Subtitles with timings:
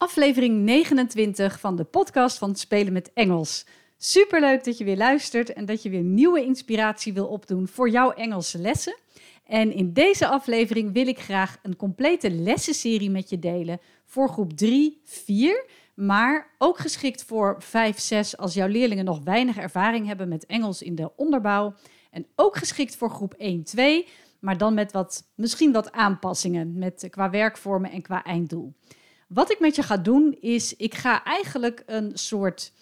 [0.00, 3.66] aflevering 29 van de podcast van Spelen met Engels.
[3.96, 8.10] Superleuk dat je weer luistert en dat je weer nieuwe inspiratie wil opdoen voor jouw
[8.10, 8.98] Engelse lessen.
[9.46, 14.52] En in deze aflevering wil ik graag een complete lessenserie met je delen voor groep
[14.52, 20.28] 3, 4, maar ook geschikt voor 5, 6 als jouw leerlingen nog weinig ervaring hebben
[20.28, 21.74] met Engels in de onderbouw.
[22.10, 24.06] En ook geschikt voor groep 1, 2,
[24.38, 28.74] maar dan met wat, misschien wat aanpassingen met, qua werkvormen en qua einddoel.
[29.32, 32.72] Wat ik met je ga doen is, ik ga eigenlijk een soort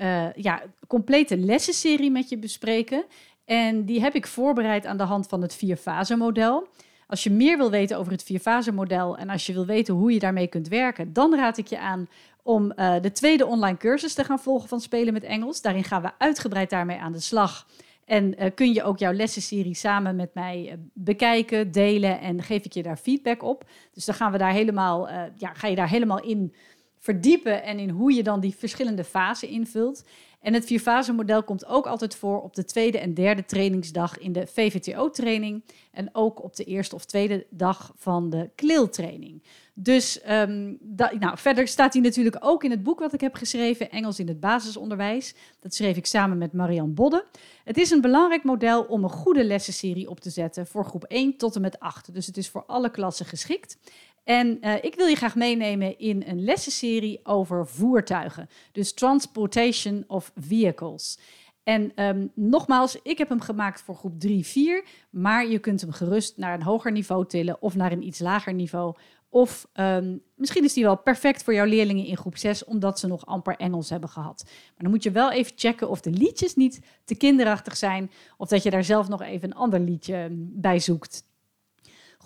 [0.00, 3.04] uh, ja, complete lessenserie met je bespreken.
[3.44, 6.68] En die heb ik voorbereid aan de hand van het vierfase model.
[7.06, 10.12] Als je meer wil weten over het vierfase model en als je wil weten hoe
[10.12, 12.08] je daarmee kunt werken, dan raad ik je aan
[12.42, 15.62] om uh, de tweede online cursus te gaan volgen van Spelen met Engels.
[15.62, 17.66] Daarin gaan we uitgebreid daarmee aan de slag.
[18.06, 22.64] En uh, kun je ook jouw lessenserie samen met mij uh, bekijken, delen en geef
[22.64, 23.64] ik je daar feedback op.
[23.92, 26.54] Dus dan gaan we daar helemaal, uh, ja, ga je daar helemaal in
[26.98, 30.04] verdiepen en in hoe je dan die verschillende fasen invult.
[30.46, 34.32] En het vierfase model komt ook altijd voor op de tweede en derde trainingsdag in
[34.32, 35.64] de VVTO-training.
[35.92, 39.42] En ook op de eerste of tweede dag van de KLIL-training.
[39.74, 40.78] Dus um,
[41.18, 44.28] nou, verder staat hij natuurlijk ook in het boek wat ik heb geschreven, Engels in
[44.28, 45.34] het basisonderwijs.
[45.60, 47.24] Dat schreef ik samen met Marianne Bodde.
[47.64, 51.36] Het is een belangrijk model om een goede lessenserie op te zetten voor groep 1
[51.36, 52.14] tot en met 8.
[52.14, 53.78] Dus het is voor alle klassen geschikt.
[54.26, 58.48] En uh, ik wil je graag meenemen in een lessenserie over voertuigen.
[58.72, 61.18] Dus transportation of vehicles.
[61.62, 64.84] En um, nogmaals, ik heb hem gemaakt voor groep 3, 4.
[65.10, 68.54] Maar je kunt hem gerust naar een hoger niveau tillen of naar een iets lager
[68.54, 68.94] niveau.
[69.28, 73.06] Of um, misschien is die wel perfect voor jouw leerlingen in groep 6, omdat ze
[73.06, 74.42] nog amper Engels hebben gehad.
[74.44, 78.10] Maar dan moet je wel even checken of de liedjes niet te kinderachtig zijn.
[78.36, 81.25] Of dat je daar zelf nog even een ander liedje bij zoekt.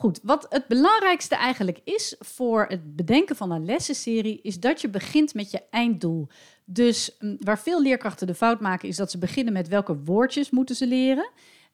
[0.01, 4.89] Goed, wat het belangrijkste eigenlijk is voor het bedenken van een lessenserie, is dat je
[4.89, 6.29] begint met je einddoel.
[6.65, 10.51] Dus mm, waar veel leerkrachten de fout maken, is dat ze beginnen met welke woordjes
[10.51, 11.31] moeten ze leren.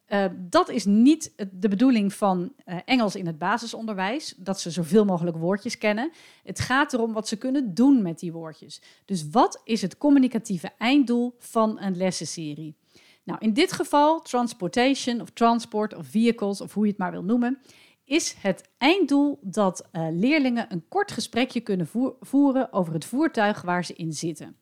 [0.09, 5.05] Uh, dat is niet de bedoeling van uh, Engels in het basisonderwijs, dat ze zoveel
[5.05, 6.13] mogelijk woordjes kennen.
[6.43, 8.81] Het gaat erom wat ze kunnen doen met die woordjes.
[9.05, 12.77] Dus wat is het communicatieve einddoel van een lessenserie?
[13.25, 17.25] Nou, in dit geval transportation of transport of vehicles of hoe je het maar wil
[17.25, 17.59] noemen,
[18.07, 21.89] is het einddoel dat uh, leerlingen een kort gesprekje kunnen
[22.21, 24.57] voeren over het voertuig waar ze in zitten.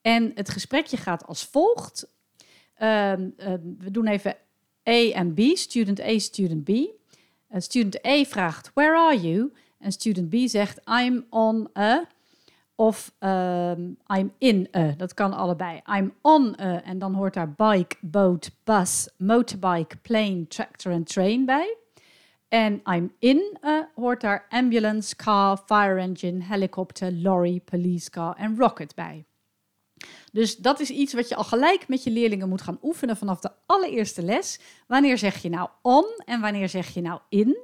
[0.00, 2.16] En het gesprekje gaat als volgt.
[2.82, 3.26] Uh, uh,
[3.78, 4.36] we doen even
[4.88, 6.68] A en B, student A, student B.
[6.68, 6.86] Uh,
[7.50, 9.52] student A vraagt, where are you?
[9.78, 12.08] En student B zegt, I'm on a,
[12.74, 14.94] of um, I'm in a.
[14.96, 15.80] Dat kan allebei.
[15.98, 21.44] I'm on a, en dan hoort daar bike, boat, bus, motorbike, plane, tractor en train
[21.44, 21.76] bij.
[22.48, 28.56] En I'm in a hoort daar ambulance, car, fire engine, helicopter, lorry, police car en
[28.58, 29.24] rocket bij.
[30.32, 33.40] Dus dat is iets wat je al gelijk met je leerlingen moet gaan oefenen vanaf
[33.40, 34.60] de allereerste les.
[34.86, 37.58] Wanneer zeg je nou on en wanneer zeg je nou in?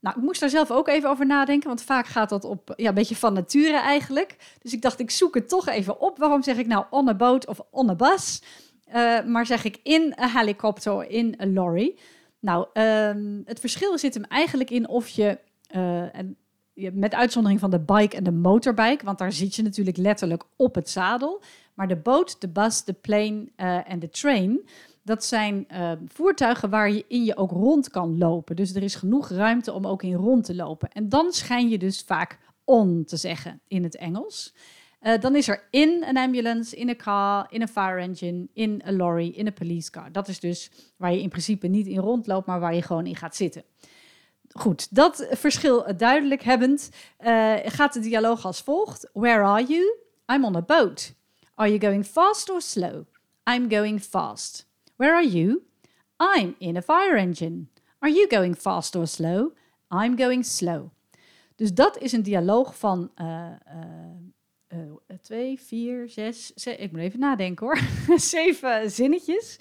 [0.00, 2.88] Nou, ik moest daar zelf ook even over nadenken, want vaak gaat dat op ja,
[2.88, 4.56] een beetje van nature eigenlijk.
[4.62, 6.18] Dus ik dacht, ik zoek het toch even op.
[6.18, 8.42] Waarom zeg ik nou on a boat of on a bus?
[8.88, 11.98] Uh, maar zeg ik in a helicopter, in a lorry?
[12.42, 15.38] Nou, um, het verschil zit hem eigenlijk in of je,
[15.74, 16.36] uh, en,
[16.92, 20.74] met uitzondering van de bike en de motorbike, want daar zit je natuurlijk letterlijk op
[20.74, 21.42] het zadel.
[21.74, 24.68] Maar de boot, de bus, de plane uh, en de train,
[25.02, 28.56] dat zijn uh, voertuigen waar je in je ook rond kan lopen.
[28.56, 30.90] Dus er is genoeg ruimte om ook in rond te lopen.
[30.90, 34.54] En dan schijn je dus vaak on te zeggen in het Engels.
[35.02, 38.80] Uh, dan is er in een ambulance, in een car, in een fire engine, in
[38.84, 40.12] een lorry, in een police car.
[40.12, 43.16] Dat is dus waar je in principe niet in rondloopt, maar waar je gewoon in
[43.16, 43.64] gaat zitten.
[44.52, 49.10] Goed, dat verschil duidelijk hebbend, uh, gaat de dialoog als volgt.
[49.12, 49.96] Where are you?
[50.32, 51.14] I'm on a boat.
[51.54, 53.04] Are you going fast or slow?
[53.50, 54.68] I'm going fast.
[54.96, 55.62] Where are you?
[56.36, 57.66] I'm in a fire engine.
[57.98, 59.52] Are you going fast or slow?
[59.90, 60.90] I'm going slow.
[61.56, 63.46] Dus dat is een dialoog van uh,
[64.74, 67.78] uh, twee, vier, zes, zes, ik moet even nadenken hoor,
[68.34, 69.58] zeven zinnetjes.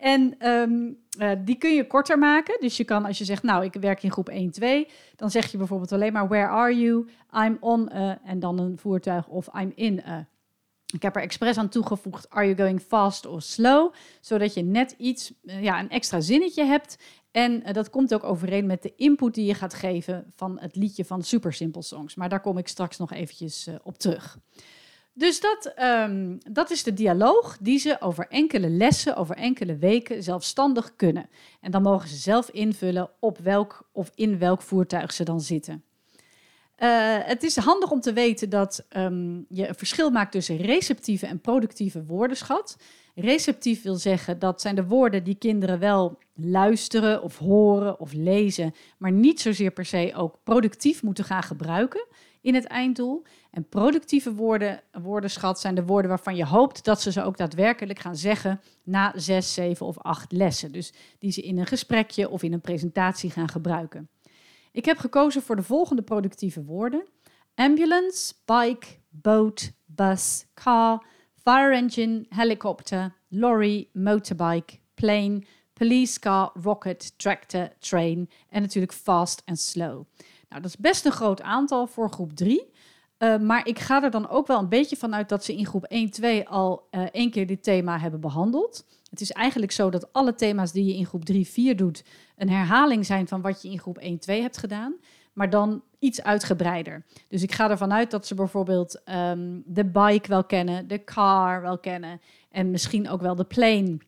[0.00, 2.60] En um, uh, die kun je korter maken.
[2.60, 5.50] Dus je kan, als je zegt, nou, ik werk in groep 1, 2, dan zeg
[5.50, 7.08] je bijvoorbeeld alleen maar, where are you?
[7.44, 10.28] I'm on a, en dan een voertuig of I'm in a.
[10.92, 13.92] Ik heb er expres aan toegevoegd, are you going fast or slow?
[14.20, 16.98] Zodat je net iets, uh, ja, een extra zinnetje hebt.
[17.30, 20.76] En uh, dat komt ook overeen met de input die je gaat geven van het
[20.76, 22.14] liedje van Super Simple Songs.
[22.14, 24.38] Maar daar kom ik straks nog eventjes uh, op terug.
[25.12, 30.22] Dus dat, um, dat is de dialoog die ze over enkele lessen, over enkele weken
[30.22, 31.28] zelfstandig kunnen.
[31.60, 35.84] En dan mogen ze zelf invullen op welk of in welk voertuig ze dan zitten.
[36.78, 41.26] Uh, het is handig om te weten dat um, je een verschil maakt tussen receptieve
[41.26, 42.76] en productieve woordenschat.
[43.20, 48.74] Receptief wil zeggen dat zijn de woorden die kinderen wel luisteren of horen of lezen,
[48.98, 52.06] maar niet zozeer per se ook productief moeten gaan gebruiken
[52.40, 53.22] in het einddoel.
[53.50, 57.98] En productieve woorden, woordenschat zijn de woorden waarvan je hoopt dat ze ze ook daadwerkelijk
[57.98, 60.72] gaan zeggen na zes, zeven of acht lessen.
[60.72, 64.08] Dus die ze in een gesprekje of in een presentatie gaan gebruiken.
[64.72, 67.06] Ik heb gekozen voor de volgende productieve woorden:
[67.54, 71.06] ambulance, bike, boat, bus, car,
[71.42, 75.42] fire engine, helicopter, lorry, motorbike, plane,
[75.72, 80.04] police car, rocket, tractor, train en natuurlijk fast en slow.
[80.48, 82.58] Nou, dat is best een groot aantal voor groep 3.
[83.18, 85.66] Uh, eh, maar ik ga er dan ook wel een beetje vanuit dat ze in
[85.66, 88.86] groep 1, 2 al uh, één keer dit thema hebben behandeld.
[89.10, 92.04] Het is eigenlijk zo dat alle thema's die je in groep 3, 4 doet,
[92.36, 94.94] een herhaling zijn van wat je in groep 1, 2 hebt gedaan.
[95.40, 97.04] Maar dan iets uitgebreider.
[97.28, 101.62] Dus ik ga ervan uit dat ze bijvoorbeeld um, de bike wel kennen, de car
[101.62, 102.20] wel kennen
[102.50, 103.98] en misschien ook wel de plane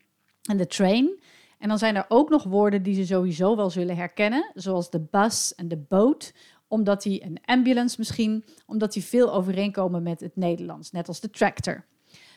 [0.41, 1.21] en de train.
[1.57, 4.99] En dan zijn er ook nog woorden die ze sowieso wel zullen herkennen, zoals de
[4.99, 6.33] bus en de boot,
[6.67, 11.29] omdat die een ambulance misschien, omdat die veel overeenkomen met het Nederlands, net als de
[11.29, 11.85] tractor.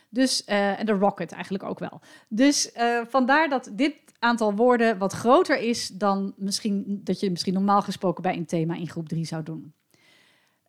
[0.08, 2.00] Dus, uh, en de rocket eigenlijk ook wel.
[2.28, 7.52] Dus uh, vandaar dat dit aantal woorden wat groter is dan misschien, dat je misschien
[7.52, 9.74] normaal gesproken bij een thema in groep 3 zou doen.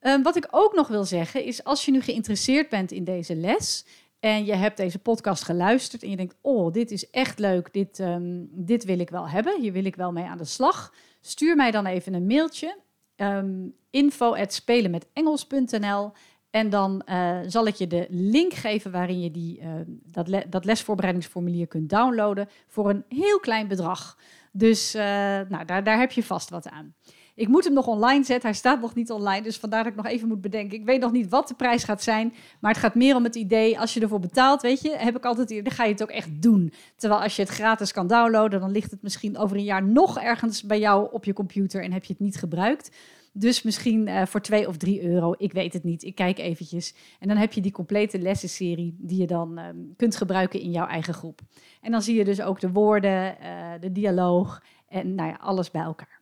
[0.02, 3.36] Uh, wat ik ook nog wil zeggen is, als je nu geïnteresseerd bent in deze
[3.36, 3.86] les
[4.20, 8.00] en je hebt deze podcast geluisterd en je denkt, oh, dit is echt leuk, dit,
[8.00, 10.94] um, dit wil ik wel hebben, hier wil ik wel mee aan de slag.
[11.22, 12.78] Stuur mij dan even een mailtje,
[13.16, 16.12] um, info spelenmetengels.nl
[16.50, 19.68] en dan uh, zal ik je de link geven waarin je die, uh,
[20.04, 24.18] dat, dat, lesvoorbereidingsformulier kunt downloaden voor een heel klein bedrag.
[24.52, 25.02] Dus uh,
[25.50, 26.96] nou, daar, daar heb je vast wat aan.
[27.38, 28.50] Ik moet hem nog online zetten.
[28.50, 29.42] Hij staat nog niet online.
[29.42, 30.78] Dus vandaar dat ik nog even moet bedenken.
[30.78, 32.34] Ik weet nog niet wat de prijs gaat zijn.
[32.60, 33.80] Maar het gaat meer om het idee.
[33.80, 35.50] Als je ervoor betaalt, weet je, heb ik altijd.
[35.50, 36.74] Dan ga je het ook echt doen.
[36.96, 40.20] Terwijl als je het gratis kan downloaden, dan ligt het misschien over een jaar nog
[40.20, 42.92] ergens bij jou op je computer en heb je het niet gebruikt.
[43.40, 45.34] Dus misschien uh, voor 2 of 3 euro.
[45.38, 46.04] Ik weet het niet.
[46.04, 46.94] Ik kijk eventjes.
[47.20, 50.88] En dan heb je die complete lessenserie die je dan um, kunt gebruiken in jouw
[50.88, 51.42] eigen groep.
[51.82, 55.72] En dan zie je dus ook de woorden, uh, de dialoog en nou ja, alles
[55.72, 56.22] bij elkaar.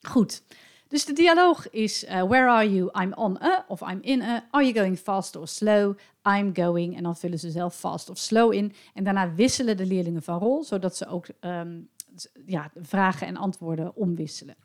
[0.00, 0.42] Goed.
[0.88, 3.02] Dus de dialoog is: uh, Where are you?
[3.02, 4.44] I'm on a of I'm in a.
[4.50, 5.96] Are you going fast or slow?
[6.28, 6.96] I'm going.
[6.96, 8.72] En dan vullen ze zelf fast of slow in.
[8.94, 11.88] En daarna wisselen de leerlingen van rol, zodat ze ook um,
[12.46, 14.56] ja, vragen en antwoorden omwisselen.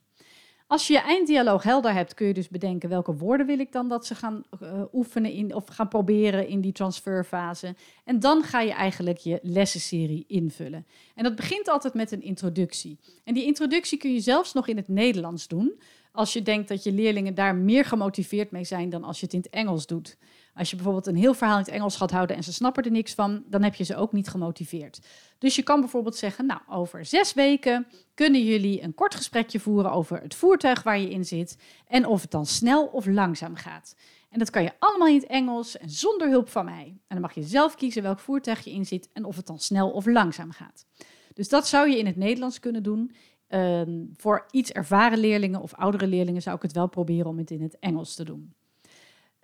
[0.68, 3.90] Als je je einddialoog helder hebt, kun je dus bedenken welke woorden wil ik dan
[3.90, 7.76] dat ze gaan uh, oefenen in, of gaan proberen in die transferfase.
[8.04, 10.86] En dan ga je eigenlijk je lessenserie invullen.
[11.16, 13.00] En dat begint altijd met een introductie.
[13.24, 15.80] En die introductie kun je zelfs nog in het Nederlands doen,
[16.12, 19.34] als je denkt dat je leerlingen daar meer gemotiveerd mee zijn dan als je het
[19.34, 20.18] in het Engels doet.
[20.58, 22.92] Als je bijvoorbeeld een heel verhaal in het Engels gaat houden en ze snappen er
[22.92, 25.00] niks van, dan heb je ze ook niet gemotiveerd.
[25.38, 29.92] Dus je kan bijvoorbeeld zeggen, nou, over zes weken kunnen jullie een kort gesprekje voeren
[29.92, 31.58] over het voertuig waar je in zit
[31.88, 33.96] en of het dan snel of langzaam gaat.
[34.30, 36.86] En dat kan je allemaal in het Engels en zonder hulp van mij.
[36.86, 39.60] En dan mag je zelf kiezen welk voertuig je in zit en of het dan
[39.60, 40.86] snel of langzaam gaat.
[41.34, 43.16] Dus dat zou je in het Nederlands kunnen doen.
[43.50, 43.82] Uh,
[44.16, 47.62] voor iets ervaren leerlingen of oudere leerlingen zou ik het wel proberen om het in
[47.62, 48.54] het Engels te doen.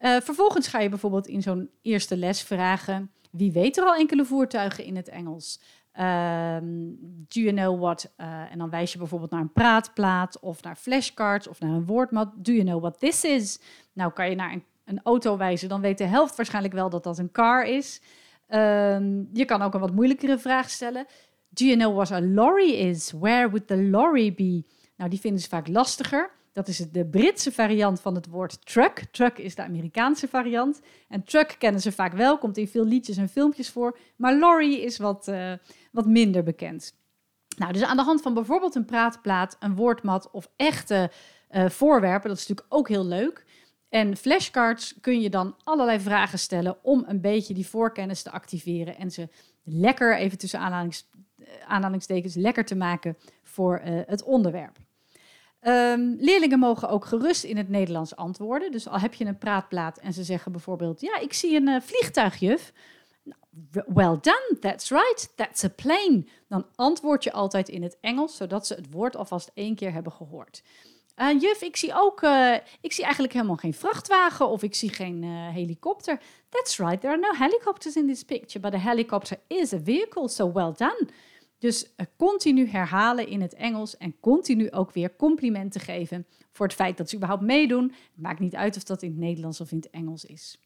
[0.03, 4.25] Uh, vervolgens ga je bijvoorbeeld in zo'n eerste les vragen: wie weet er al enkele
[4.25, 5.59] voertuigen in het Engels?
[5.99, 6.97] Um,
[7.27, 8.13] do you know what?
[8.17, 11.85] Uh, en dan wijs je bijvoorbeeld naar een praatplaat of naar flashcards of naar een
[11.85, 12.45] woordmat.
[12.45, 13.59] Do you know what this is?
[13.93, 17.03] Nou, kan je naar een, een auto wijzen, dan weet de helft waarschijnlijk wel dat
[17.03, 18.01] dat een car is.
[18.49, 21.05] Um, je kan ook een wat moeilijkere vraag stellen.
[21.49, 23.11] Do you know what a lorry is?
[23.11, 24.63] Where would the lorry be?
[24.95, 26.31] Nou, die vinden ze vaak lastiger.
[26.53, 29.03] Dat is de Britse variant van het woord truck.
[29.11, 30.81] Truck is de Amerikaanse variant.
[31.07, 33.97] En truck kennen ze vaak wel, komt in veel liedjes en filmpjes voor.
[34.15, 35.53] Maar lorry is wat, uh,
[35.91, 36.95] wat minder bekend.
[37.57, 41.11] Nou, dus aan de hand van bijvoorbeeld een praatplaat, een woordmat of echte
[41.51, 43.45] uh, voorwerpen, dat is natuurlijk ook heel leuk.
[43.89, 48.97] En flashcards kun je dan allerlei vragen stellen om een beetje die voorkennis te activeren
[48.97, 49.29] en ze
[49.63, 50.87] lekker, even tussen eh,
[51.67, 54.77] aanhalingstekens, lekker te maken voor het onderwerp.
[55.67, 58.71] Um, leerlingen mogen ook gerust in het Nederlands antwoorden.
[58.71, 61.81] Dus al heb je een praatplaat en ze zeggen bijvoorbeeld: Ja, ik zie een uh,
[61.81, 62.73] vliegtuigjuf.
[63.71, 66.25] Well done, that's right, that's a plane.
[66.47, 70.11] Dan antwoord je altijd in het Engels, zodat ze het woord alvast één keer hebben
[70.11, 70.63] gehoord.
[71.17, 74.89] Uh, juf, ik zie ook, uh, ik zie eigenlijk helemaal geen vrachtwagen of ik zie
[74.89, 76.19] geen helikopter.
[76.49, 80.27] That's right, there are no helicopters in this picture, but a helicopter is a vehicle,
[80.27, 81.07] so well done.
[81.63, 86.75] Dus uh, continu herhalen in het Engels en continu ook weer complimenten geven voor het
[86.75, 87.83] feit dat ze überhaupt meedoen.
[87.83, 90.59] Het maakt niet uit of dat in het Nederlands of in het Engels is.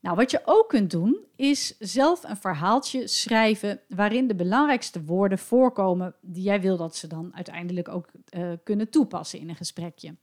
[0.00, 5.38] Nou, wat je ook kunt doen, is zelf een verhaaltje schrijven waarin de belangrijkste woorden
[5.38, 10.14] voorkomen die jij wil dat ze dan uiteindelijk ook uh, kunnen toepassen in een gesprekje.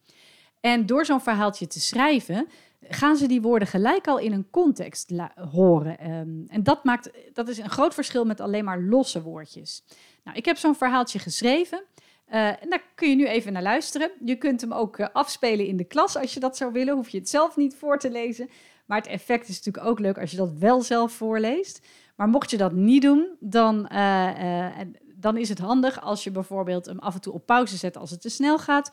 [0.60, 2.48] En door zo'n verhaaltje te schrijven,
[2.90, 5.12] gaan ze die woorden gelijk al in een context
[5.52, 6.12] horen.
[6.12, 9.84] Um, en dat, maakt, dat is een groot verschil met alleen maar losse woordjes.
[10.24, 11.84] Nou, ik heb zo'n verhaaltje geschreven.
[12.26, 14.12] En daar kun je nu even naar luisteren.
[14.26, 16.96] Je kunt hem ook uh, afspelen in de klas als je dat zou willen.
[16.96, 18.50] Hoef je het zelf niet voor te lezen.
[18.86, 21.88] Maar het effect is natuurlijk ook leuk als je dat wel zelf voorleest.
[22.16, 24.70] Maar mocht je dat niet doen, dan, uh,
[25.16, 28.12] dan is het handig als je bijvoorbeeld hem af en toe op pauze zet als
[28.12, 28.92] het te snel gaat.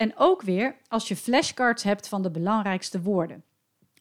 [0.00, 3.44] En ook weer als je flashcards hebt van de belangrijkste woorden.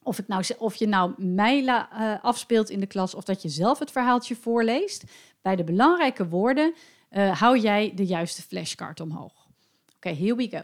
[0.03, 1.83] Of, nou, of je nou mij uh,
[2.21, 5.03] afspeelt in de klas of dat je zelf het verhaaltje voorleest.
[5.41, 6.73] Bij de belangrijke woorden
[7.11, 9.47] uh, hou jij de juiste flashcard omhoog.
[9.95, 10.63] Oké, here we go.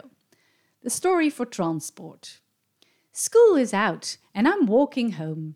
[0.80, 2.42] The story for transport.
[3.12, 5.54] School is out and I'm walking home.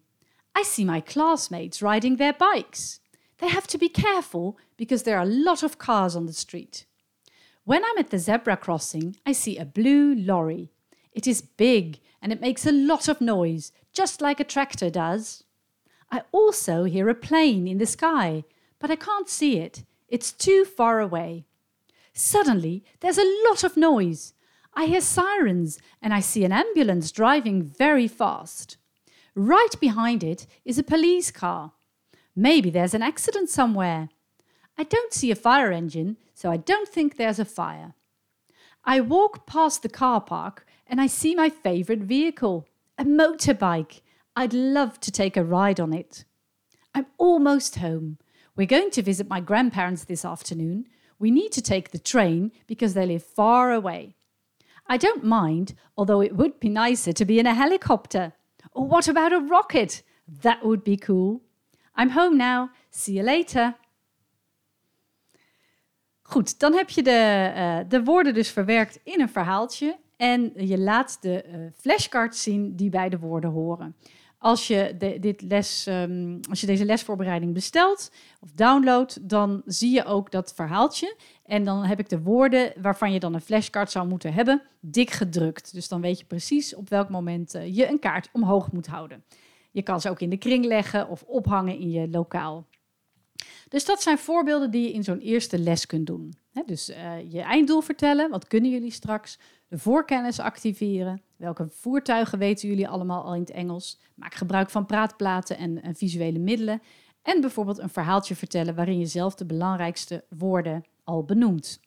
[0.58, 3.00] I see my classmates riding their bikes.
[3.36, 6.88] They have to be careful because there are a lot of cars on the street.
[7.64, 10.70] When I'm at the zebra crossing, I see a blue lorry.
[11.12, 15.44] It is big and it makes a lot of noise, just like a tractor does.
[16.10, 18.44] I also hear a plane in the sky,
[18.78, 19.84] but I can't see it.
[20.08, 21.44] It's too far away.
[22.12, 24.34] Suddenly, there's a lot of noise.
[24.74, 28.76] I hear sirens and I see an ambulance driving very fast.
[29.34, 31.72] Right behind it is a police car.
[32.34, 34.08] Maybe there's an accident somewhere.
[34.76, 37.92] I don't see a fire engine, so I don't think there's a fire.
[38.82, 42.66] I walk past the car park and I see my favourite vehicle,
[42.96, 44.00] a motorbike.
[44.34, 46.24] I'd love to take a ride on it.
[46.94, 48.16] I'm almost home.
[48.56, 50.86] We're going to visit my grandparents this afternoon.
[51.18, 54.16] We need to take the train because they live far away.
[54.86, 58.32] I don't mind, although it would be nicer to be in a helicopter.
[58.72, 60.02] Or what about a rocket?
[60.26, 61.42] That would be cool.
[61.94, 62.70] I'm home now.
[62.90, 63.74] See you later.
[66.30, 69.98] Goed, dan heb je de, uh, de woorden dus verwerkt in een verhaaltje.
[70.16, 73.96] En je laat de uh, flashcards zien die bij de woorden horen.
[74.38, 80.04] Als je, dit les, um, als je deze lesvoorbereiding bestelt of downloadt, dan zie je
[80.04, 81.16] ook dat verhaaltje.
[81.44, 85.10] En dan heb ik de woorden waarvan je dan een flashcard zou moeten hebben, dik
[85.10, 85.72] gedrukt.
[85.74, 89.24] Dus dan weet je precies op welk moment uh, je een kaart omhoog moet houden.
[89.70, 92.66] Je kan ze ook in de kring leggen of ophangen in je lokaal.
[93.70, 96.34] Dus dat zijn voorbeelden die je in zo'n eerste les kunt doen.
[96.66, 99.38] dus uh, je einddoel vertellen, wat kunnen jullie straks?
[99.68, 101.22] De voorkennis activeren.
[101.36, 104.00] Welke voertuigen weten jullie allemaal al in het Engels?
[104.14, 106.82] Maak gebruik van praatplaten en, visuele middelen.
[107.22, 111.80] En bijvoorbeeld een verhaaltje vertellen waarin je zelf de belangrijkste woorden al benoemt.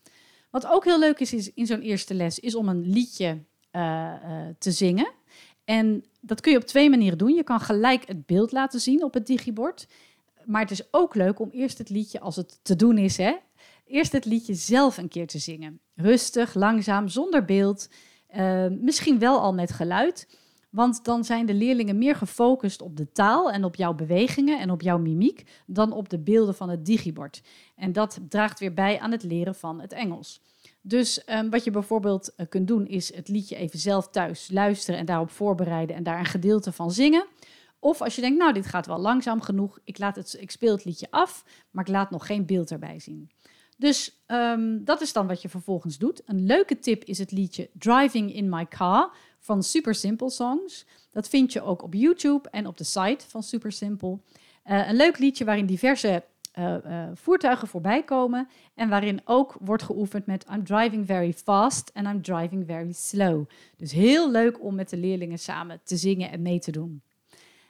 [0.50, 4.14] Wat ook heel leuk is, is in zo'n eerste les, is om een liedje uh,
[4.24, 5.12] uh, te zingen.
[5.64, 7.34] En dat kun je op twee manieren doen.
[7.34, 9.88] Je kan gelijk het beeld laten zien op het digibord.
[10.46, 13.36] Maar het is ook leuk om eerst het liedje, als het te doen is, hè,
[13.86, 15.80] eerst het liedje zelf een keer te zingen.
[15.96, 17.90] Rustig, langzaam, zonder beeld.
[18.36, 20.28] Uh, misschien wel al met geluid.
[20.70, 24.72] Want dan zijn de leerlingen meer gefocust op de taal en op jouw bewegingen en
[24.72, 27.42] op jouw mimiek dan op de beelden van het digibord.
[27.76, 30.42] En dat draagt weer bij aan het leren van het Engels.
[30.82, 35.00] Dus um, wat je bijvoorbeeld uh, kunt doen is het liedje even zelf thuis luisteren
[35.00, 37.26] en daarop voorbereiden en daar een gedeelte van zingen.
[37.84, 40.72] Of als je denkt, nou, dit gaat wel langzaam genoeg, ik, laat het, ik speel
[40.76, 43.32] het liedje af, maar ik laat nog geen beeld erbij zien.
[43.78, 46.22] Dus um, dat is dan wat je vervolgens doet.
[46.26, 50.86] Een leuke tip is het liedje Driving in My Car van Super Simple Songs.
[51.12, 54.20] Dat vind je ook op YouTube en op de site van Super Simple.
[54.66, 56.24] Uh, een leuk liedje waarin diverse
[56.60, 61.92] uh, uh, voertuigen voorbij komen en waarin ook wordt geoefend met I'm driving very fast
[61.94, 63.50] and I'm driving very slow.
[63.78, 67.02] Dus heel leuk om met de leerlingen samen te zingen en mee te doen.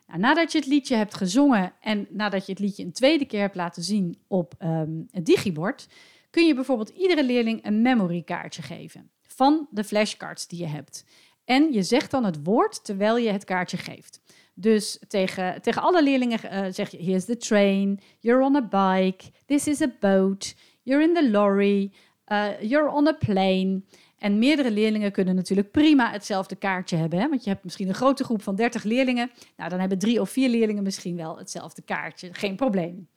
[0.08, 3.40] Nou, nadat je het liedje hebt gezongen en nadat je het liedje een tweede keer
[3.40, 5.88] hebt laten zien op um, het digibord,
[6.30, 11.06] kun je bijvoorbeeld iedere leerling een memory kaartje geven van de flashcards die je hebt.
[11.46, 14.22] En je zegt dan het woord terwijl je het kaartje geeft.
[14.54, 19.32] Dus tegen, tegen alle leerlingen uh, zeg je: Here's the train, you're on a bike,
[19.46, 21.92] this is a boat, you're in the lorry,
[22.28, 23.82] uh, you're on a plane.
[24.24, 27.20] En meerdere leerlingen kunnen natuurlijk prima hetzelfde kaartje hebben.
[27.20, 27.30] Hè?
[27.30, 29.32] Want je hebt misschien een grote groep van 30 leerlingen.
[29.58, 32.34] Nou, dan hebben drie of vier leerlingen misschien wel hetzelfde kaartje.
[32.34, 33.08] Geen probleem.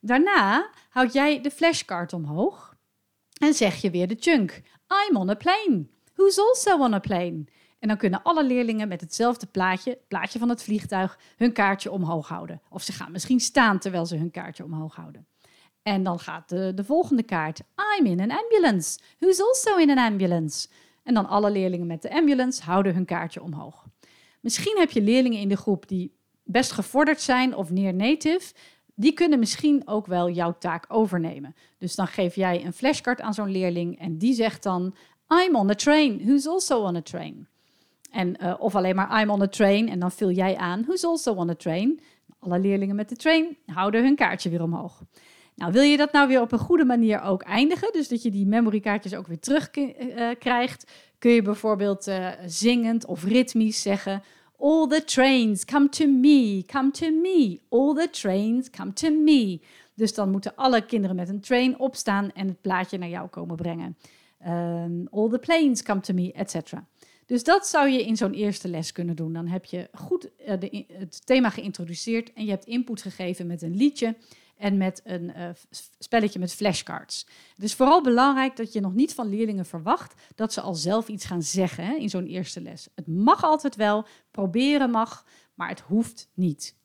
[0.00, 2.76] Daarna houd jij de flashcard omhoog
[3.40, 4.62] en zeg je weer de chunk.
[5.08, 5.86] I'm on a plane.
[6.14, 7.44] Who's also on a plane?
[7.78, 11.90] En dan kunnen alle leerlingen met hetzelfde plaatje, het plaatje van het vliegtuig, hun kaartje
[11.90, 12.62] omhoog houden.
[12.70, 15.26] Of ze gaan misschien staan terwijl ze hun kaartje omhoog houden.
[15.82, 17.60] En dan gaat de, de volgende kaart.
[17.98, 18.98] I'm in an ambulance.
[19.18, 20.68] Who's also in an ambulance?
[21.02, 23.86] En dan alle leerlingen met de ambulance houden hun kaartje omhoog.
[24.40, 28.54] Misschien heb je leerlingen in de groep die best gevorderd zijn of near native.
[28.94, 31.54] Die kunnen misschien ook wel jouw taak overnemen.
[31.78, 34.94] Dus dan geef jij een flashcard aan zo'n leerling en die zegt dan:
[35.28, 36.18] I'm on a train.
[36.24, 37.48] Who's also on a train?
[38.10, 41.04] En, uh, of alleen maar I'm on a train en dan vul jij aan Who's
[41.04, 42.00] also on a train?
[42.38, 45.02] Alle leerlingen met de train houden hun kaartje weer omhoog.
[45.58, 48.30] Nou, wil je dat nou weer op een goede manier ook eindigen, dus dat je
[48.30, 54.22] die memorykaartjes ook weer terug uh, krijgt, kun je bijvoorbeeld uh, zingend of ritmisch zeggen:
[54.58, 57.60] All the trains come to me, come to me.
[57.68, 59.60] All the trains come to me.
[59.94, 63.56] Dus dan moeten alle kinderen met een train opstaan en het plaatje naar jou komen
[63.56, 63.96] brengen.
[64.46, 66.72] Um, all the planes come to me, etc.
[67.26, 69.32] Dus dat zou je in zo'n eerste les kunnen doen.
[69.32, 73.62] Dan heb je goed uh, de, het thema geïntroduceerd en je hebt input gegeven met
[73.62, 74.16] een liedje
[74.58, 75.48] en met een uh,
[75.98, 77.26] spelletje met flashcards.
[77.54, 81.08] Het is vooral belangrijk dat je nog niet van leerlingen verwacht dat ze al zelf
[81.08, 82.88] iets gaan zeggen hè, in zo'n eerste les.
[82.94, 86.76] Het mag altijd wel, proberen mag, maar het hoeft niet.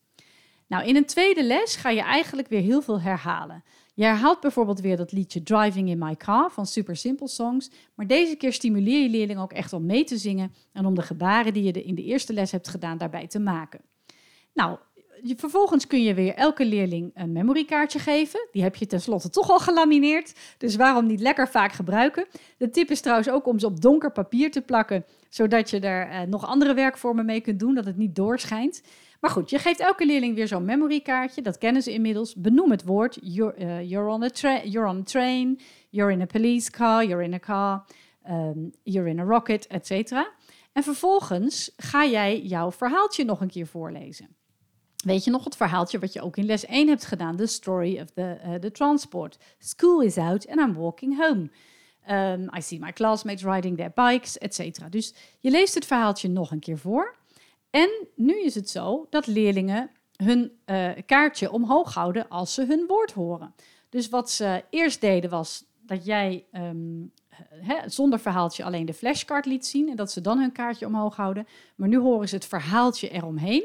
[0.67, 3.63] Nou, in een tweede les ga je eigenlijk weer heel veel herhalen.
[3.93, 8.07] Je herhaalt bijvoorbeeld weer dat liedje Driving in My Car van Super Simple Songs, maar
[8.07, 11.53] deze keer stimuleer je leerlingen ook echt om mee te zingen en om de gebaren
[11.53, 13.81] die je in de eerste les hebt gedaan daarbij te maken.
[14.53, 14.77] Nou,
[15.25, 18.47] vervolgens kun je weer elke leerling een memorykaartje geven.
[18.51, 20.33] Die heb je tenslotte toch al gelamineerd.
[20.57, 22.25] Dus waarom niet lekker vaak gebruiken?
[22.57, 25.05] De tip is trouwens ook om ze op donker papier te plakken.
[25.29, 27.75] Zodat je er uh, nog andere werkvormen mee kunt doen.
[27.75, 28.83] Dat het niet doorschijnt.
[29.19, 31.41] Maar goed, je geeft elke leerling weer zo'n memorykaartje.
[31.41, 32.35] Dat kennen ze inmiddels.
[32.35, 33.17] Benoem het woord.
[33.21, 34.29] You're, uh, you're, on, a
[34.63, 35.59] you're on train.
[35.89, 37.05] You're in a police car.
[37.05, 37.85] You're in a car.
[38.29, 40.11] Um, you're in a rocket, etc.
[40.73, 44.35] En vervolgens ga jij jouw verhaaltje nog een keer voorlezen.
[45.03, 47.35] Weet je nog het verhaaltje wat je ook in les 1 hebt gedaan?
[47.35, 49.37] The story of the, uh, the transport.
[49.59, 51.49] School is out and I'm walking home.
[52.09, 54.91] Um, I see my classmates riding their bikes, etc.
[54.91, 57.15] Dus je leest het verhaaltje nog een keer voor.
[57.69, 62.85] En nu is het zo dat leerlingen hun uh, kaartje omhoog houden als ze hun
[62.87, 63.53] woord horen.
[63.89, 66.45] Dus wat ze eerst deden was dat jij
[67.49, 71.15] he, zonder verhaaltje alleen de flashcard liet zien en dat ze dan hun kaartje omhoog
[71.15, 71.47] houden.
[71.75, 73.63] Maar nu horen ze het verhaaltje eromheen.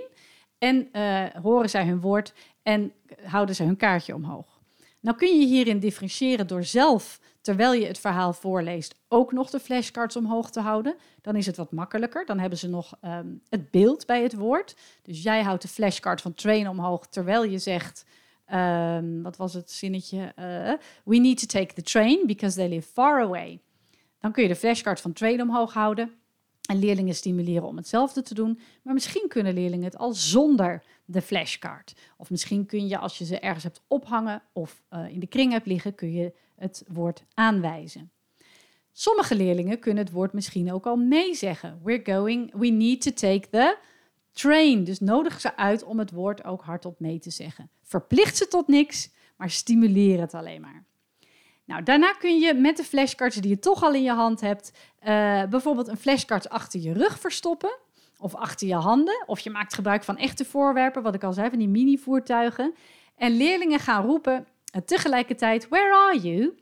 [0.59, 2.92] En uh, horen zij hun woord en
[3.25, 4.59] houden ze hun kaartje omhoog.
[5.01, 9.61] Nou kun je hierin differentiëren door zelf, terwijl je het verhaal voorleest, ook nog de
[9.61, 10.97] flashcards omhoog te houden.
[11.21, 12.27] Dan is het wat makkelijker.
[12.27, 14.77] Dan hebben ze nog um, het beeld bij het woord.
[15.03, 18.05] Dus jij houdt de flashcard van train omhoog, terwijl je zegt,
[18.53, 20.33] um, wat was het zinnetje?
[20.38, 20.73] Uh,
[21.05, 23.61] We need to take the train because they live far away.
[24.21, 26.12] Dan kun je de flashcard van train omhoog houden.
[26.68, 28.61] En leerlingen stimuleren om hetzelfde te doen.
[28.83, 31.94] Maar misschien kunnen leerlingen het al zonder de flashcard.
[32.16, 35.52] Of misschien kun je, als je ze ergens hebt ophangen of uh, in de kring
[35.52, 38.11] hebt liggen, kun je het woord aanwijzen.
[38.92, 41.81] Sommige leerlingen kunnen het woord misschien ook al meezeggen.
[41.83, 43.78] We're going, we need to take the
[44.33, 44.85] train.
[44.85, 47.70] Dus nodig ze uit om het woord ook hardop mee te zeggen.
[47.83, 50.85] Verplicht ze tot niks, maar stimuleer het alleen maar.
[51.68, 54.72] Nou, daarna kun je met de flashcards die je toch al in je hand hebt,
[55.00, 57.76] uh, bijvoorbeeld een flashcard achter je rug verstoppen
[58.18, 59.24] of achter je handen.
[59.26, 62.74] Of je maakt gebruik van echte voorwerpen, wat ik al zei, van die mini-voertuigen.
[63.16, 66.59] En leerlingen gaan roepen uh, tegelijkertijd, where are you?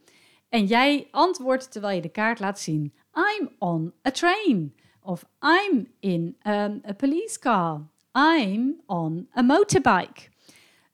[0.49, 4.75] En jij antwoordt terwijl je de kaart laat zien, I'm on a train.
[5.01, 7.81] Of I'm in um, a police car.
[8.13, 10.29] I'm on a motorbike.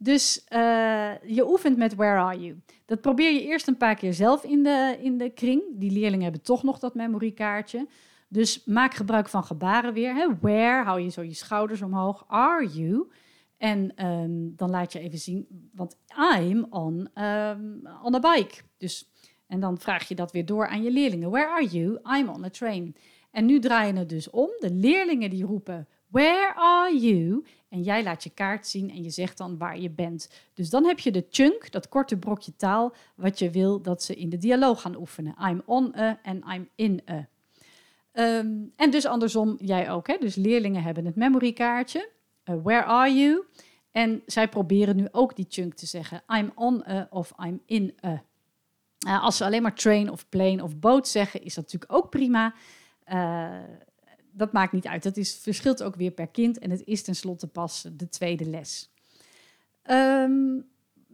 [0.04, 2.62] Dus uh, je oefent met where are you.
[2.86, 5.62] Dat probeer je eerst een paar keer zelf in de, in de kring.
[5.76, 7.88] Die leerlingen hebben toch nog dat memorykaartje.
[8.28, 10.16] Dus maak gebruik van gebaren weer.
[10.16, 10.28] Hè.
[10.42, 12.24] Where, hou je zo je schouders omhoog.
[12.28, 13.12] Are you?
[13.58, 15.98] En um, dan laat je even zien, want
[16.36, 18.62] I'm on, um, on a bike.
[18.78, 19.12] Dus,
[19.48, 21.32] en dan vraag je dat weer door aan je leerlingen.
[21.32, 22.00] Where are you?
[22.18, 22.96] I'm on a train.
[23.32, 24.50] En nu draai je het dus om.
[24.60, 27.45] De leerlingen die roepen, where are you?
[27.69, 30.30] En jij laat je kaart zien en je zegt dan waar je bent.
[30.54, 34.15] Dus dan heb je de chunk, dat korte brokje taal, wat je wil dat ze
[34.15, 35.36] in de dialoog gaan oefenen.
[35.49, 37.28] I'm on a en I'm in a.
[38.13, 40.08] Um, en dus andersom, jij ook.
[40.08, 40.17] Hè?
[40.19, 42.10] Dus leerlingen hebben het memorykaartje.
[42.45, 43.43] Uh, where are you?
[43.91, 46.23] En zij proberen nu ook die chunk te zeggen.
[46.28, 48.23] I'm on a of I'm in a.
[49.08, 52.10] Uh, als ze alleen maar train of plane of boot zeggen, is dat natuurlijk ook
[52.10, 52.54] prima.
[53.08, 53.60] Uh,
[54.34, 55.04] dat maakt niet uit.
[55.04, 58.91] Dat is, verschilt ook weer per kind en het is tenslotte pas de tweede les.
[59.91, 60.65] Um,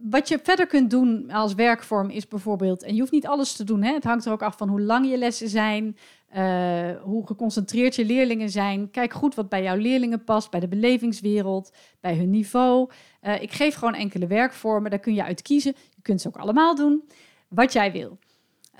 [0.02, 3.64] wat je verder kunt doen als werkvorm is bijvoorbeeld, en je hoeft niet alles te
[3.64, 3.92] doen, hè?
[3.92, 5.96] het hangt er ook af van hoe lang je lessen zijn,
[6.28, 8.90] eh, hoe geconcentreerd je leerlingen zijn.
[8.90, 12.90] Kijk goed wat bij jouw leerlingen past, bij de belevingswereld, bij hun niveau.
[13.20, 15.74] Eh, ik geef gewoon enkele werkvormen, daar kun je uit kiezen.
[15.94, 17.08] Je kunt ze ook allemaal doen,
[17.48, 18.18] wat jij wil.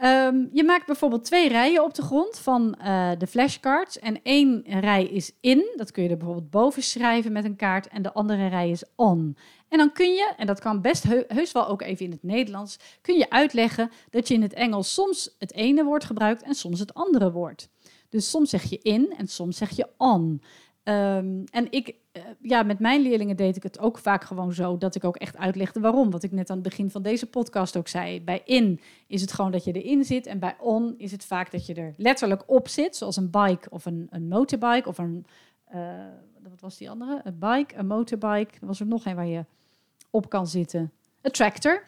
[0.01, 3.99] Ehm, je maakt bijvoorbeeld twee rijen op de grond van uh, de flashcards.
[3.99, 7.89] En één rij is in, dat kun je er bijvoorbeeld boven schrijven met een kaart.
[7.89, 9.37] En de andere rij is on.
[9.69, 12.79] En dan kun je, en dat kan best heus wel ook even in het Nederlands,
[13.01, 16.79] kun je uitleggen dat je in het Engels soms het ene woord gebruikt en soms
[16.79, 17.69] het andere woord.
[18.09, 20.43] Dus soms zeg je in en soms zeg je on.
[20.91, 24.79] Ehm, en ik, eh, ja, met mijn leerlingen deed ik het ook vaak gewoon zo
[24.79, 26.11] dat ik ook echt uitlegde waarom.
[26.11, 28.21] Wat ik net aan het begin van deze podcast ook zei.
[28.23, 30.27] Bij in is het gewoon dat je erin zit.
[30.27, 32.97] En bij on is het vaak dat je er letterlijk op zit.
[32.97, 35.27] Zoals een bike of een, een motorbike of een.
[35.75, 35.81] Uh,
[36.43, 37.21] wat was die andere?
[37.25, 38.55] Een bike, een motorbike.
[38.61, 39.45] Er was er nog een waar je
[40.11, 40.93] op kan zitten.
[41.21, 41.85] Een tractor.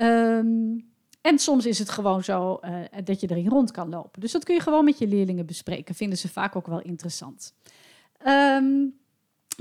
[0.00, 0.84] Um,
[1.20, 4.20] en soms is het gewoon zo uh, dat je erin rond kan lopen.
[4.20, 5.94] Dus dat kun je gewoon met je leerlingen bespreken.
[5.94, 7.54] Vinden ze vaak ook wel interessant.
[8.20, 8.94] Um,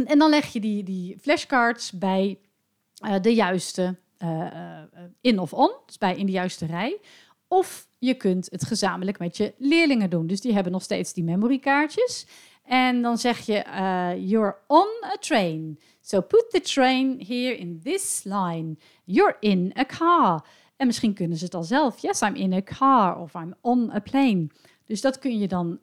[0.06, 2.40] en dan leg je die, die flashcards bij
[3.06, 4.82] uh, de juiste uh,
[5.22, 7.00] in of on, dus bij in de juiste rij.
[7.48, 10.28] Of je kunt het gezamenlijk met je leerlingen doen.
[10.28, 12.28] Dus die hebben nog steeds die memorykaartjes.
[12.64, 13.64] En dan zeg je,
[14.20, 15.80] you're on a train.
[16.02, 18.78] So put the train here in this line.
[19.04, 20.46] You're in a car.
[20.76, 21.98] En misschien kunnen ze het al zelf.
[22.02, 23.20] Yes, I'm in a car.
[23.20, 24.48] Of I'm on a plane.
[24.86, 25.80] Dus dat kun je dan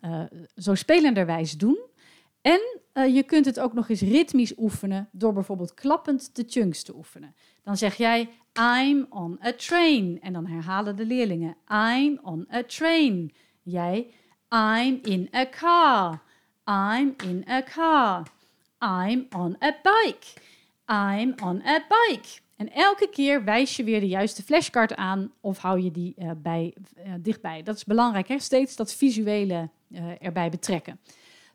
[0.57, 1.79] zo spelenderwijs doen.
[2.43, 6.83] En uh, je kunt het ook nog eens ritmisch oefenen door bijvoorbeeld klappend de chunks
[6.83, 7.35] te oefenen.
[7.63, 8.29] Dan zeg jij
[8.61, 13.33] I'm on a train en dan herhalen de leerlingen I'm on a train.
[13.63, 14.07] Jij
[14.55, 16.23] I'm in a car.
[16.67, 18.27] I'm in a car.
[18.81, 20.41] I'm on a bike.
[20.87, 22.41] I'm on a bike.
[22.57, 26.31] En elke keer wijs je weer de juiste flashcard aan of hou je die uh,
[26.37, 26.75] bij,
[27.07, 27.63] uh, dichtbij.
[27.63, 28.39] Dat is belangrijk, hè?
[28.39, 29.69] steeds dat visuele
[30.21, 31.01] erbij betrekken.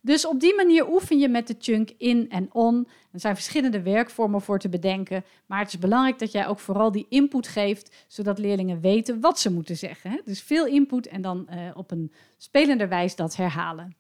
[0.08, 2.88] Dus op die manier oefen je met de chunk in en on.
[3.12, 6.92] Er zijn verschillende werkvormen voor te bedenken, maar het is belangrijk dat jij ook vooral
[6.92, 10.22] die input geeft, zodat leerlingen weten wat ze moeten zeggen.
[10.26, 13.96] Dus veel input en dan uh, op een spelende wijze dat herhalen.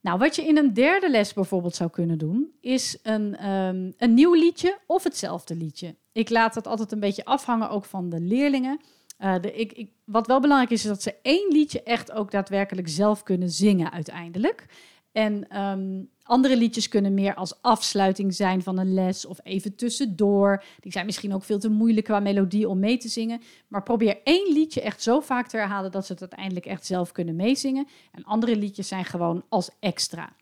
[0.00, 4.14] Nou, wat je in een derde les bijvoorbeeld zou kunnen doen, is een, um, een
[4.14, 5.96] nieuw liedje of hetzelfde liedje.
[6.12, 8.80] Ik laat dat altijd een beetje afhangen ook van de leerlingen.
[9.20, 12.30] Uh, de, ik, ik, wat wel belangrijk is, is dat ze één liedje echt ook
[12.30, 14.66] daadwerkelijk zelf kunnen zingen uiteindelijk.
[15.12, 20.62] En um, andere liedjes kunnen meer als afsluiting zijn van een les of even tussendoor.
[20.80, 23.40] Die zijn misschien ook veel te moeilijk qua melodie om mee te zingen.
[23.68, 27.12] Maar probeer één liedje echt zo vaak te herhalen dat ze het uiteindelijk echt zelf
[27.12, 27.86] kunnen meezingen.
[28.12, 30.32] En andere liedjes zijn gewoon als extra.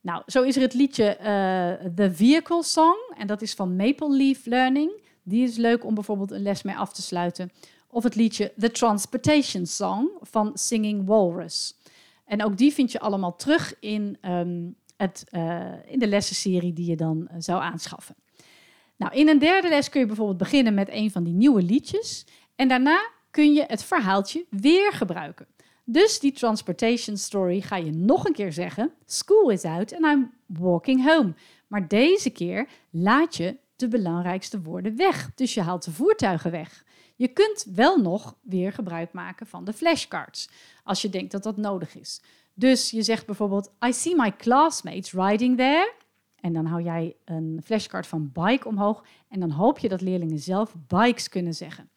[0.00, 3.14] Nou, zo is er het liedje uh, The Vehicle Song.
[3.16, 4.90] En dat is van Maple Leaf Learning.
[5.22, 7.50] Die is leuk om bijvoorbeeld een les mee af te sluiten.
[7.90, 11.77] Of het liedje The Transportation Song van Singing Walrus.
[12.28, 16.86] En ook die vind je allemaal terug in, um, het, uh, in de lessenserie die
[16.86, 18.14] je dan uh, zou aanschaffen.
[18.96, 22.26] Nou, in een derde les kun je bijvoorbeeld beginnen met een van die nieuwe liedjes.
[22.56, 25.46] En daarna kun je het verhaaltje weer gebruiken.
[25.84, 28.92] Dus die transportation story ga je nog een keer zeggen.
[29.06, 31.34] School is out and I'm walking home.
[31.66, 35.30] Maar deze keer laat je de belangrijkste woorden weg.
[35.34, 36.84] Dus je haalt de voertuigen weg.
[37.18, 40.48] Je kunt wel nog weer gebruik maken van de flashcards,
[40.84, 42.20] als je denkt dat dat nodig is.
[42.54, 45.92] Dus je zegt bijvoorbeeld, I see my classmates riding there.
[46.40, 50.38] En dan hou jij een flashcard van bike omhoog en dan hoop je dat leerlingen
[50.38, 51.90] zelf bikes kunnen zeggen.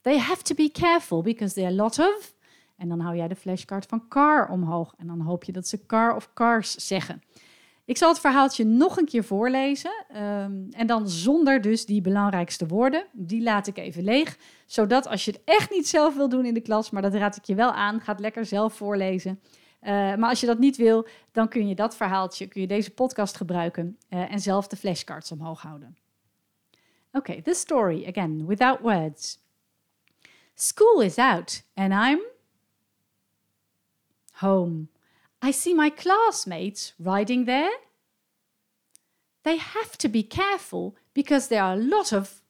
[0.00, 2.34] They have to be careful because there are lot of.
[2.76, 5.86] En dan hou jij de flashcard van car omhoog en dan hoop je dat ze
[5.86, 7.22] car of cars zeggen.
[7.84, 10.04] Ik zal het verhaaltje nog een keer voorlezen.
[10.10, 13.06] Um, en dan zonder dus die belangrijkste woorden.
[13.12, 14.38] Die laat ik even leeg.
[14.66, 17.36] Zodat als je het echt niet zelf wil doen in de klas, maar dat raad
[17.36, 19.40] ik je wel aan, ga het lekker zelf voorlezen.
[19.82, 22.90] Uh, maar als je dat niet wil, dan kun je dat verhaaltje, kun je deze
[22.90, 25.96] podcast gebruiken uh, en zelf de flashcards omhoog houden.
[27.12, 29.38] Oké, okay, the story again, without words.
[30.54, 32.20] School is out and I'm
[34.30, 34.86] home.
[35.44, 37.70] I see my classmates riding there.
[39.42, 42.40] They have to be careful because there are a lot of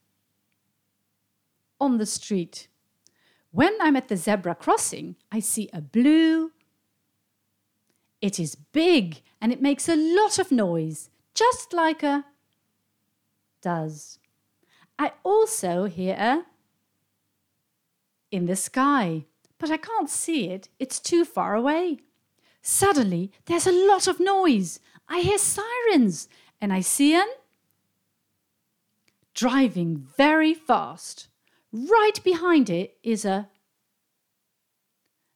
[1.80, 2.68] on the street.
[3.50, 6.52] When I'm at the zebra crossing, I see a blue.
[8.20, 12.24] It is big and it makes a lot of noise, just like a
[13.60, 14.20] does.
[15.00, 16.44] I also hear a
[18.30, 19.24] in the sky,
[19.58, 21.98] but I can't see it, it's too far away.
[22.66, 24.80] Suddenly, there's a lot of noise.
[25.06, 26.28] I hear sirens
[26.62, 27.28] and I see an
[29.34, 31.28] driving very fast.
[31.70, 33.50] Right behind it is a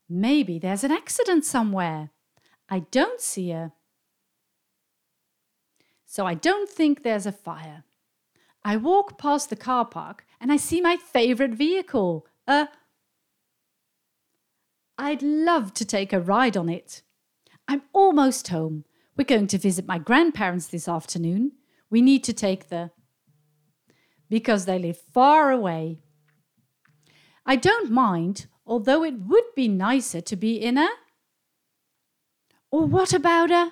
[0.09, 2.09] Maybe there's an accident somewhere.
[2.71, 3.73] I don't see her.
[6.07, 7.85] So I don't think there's a fire.
[8.65, 12.69] I walk past the car park and I see my favorite vehicle, a.
[14.97, 17.03] I'd love to take a ride on it.
[17.69, 18.85] I'm almost home.
[19.17, 21.53] We're going to visit my grandparents this afternoon.
[21.91, 22.91] We need to take the.
[24.31, 25.99] Because they live far away.
[27.45, 30.89] I don't mind, although it would be nicer to be in a.
[32.71, 33.71] Or what about a?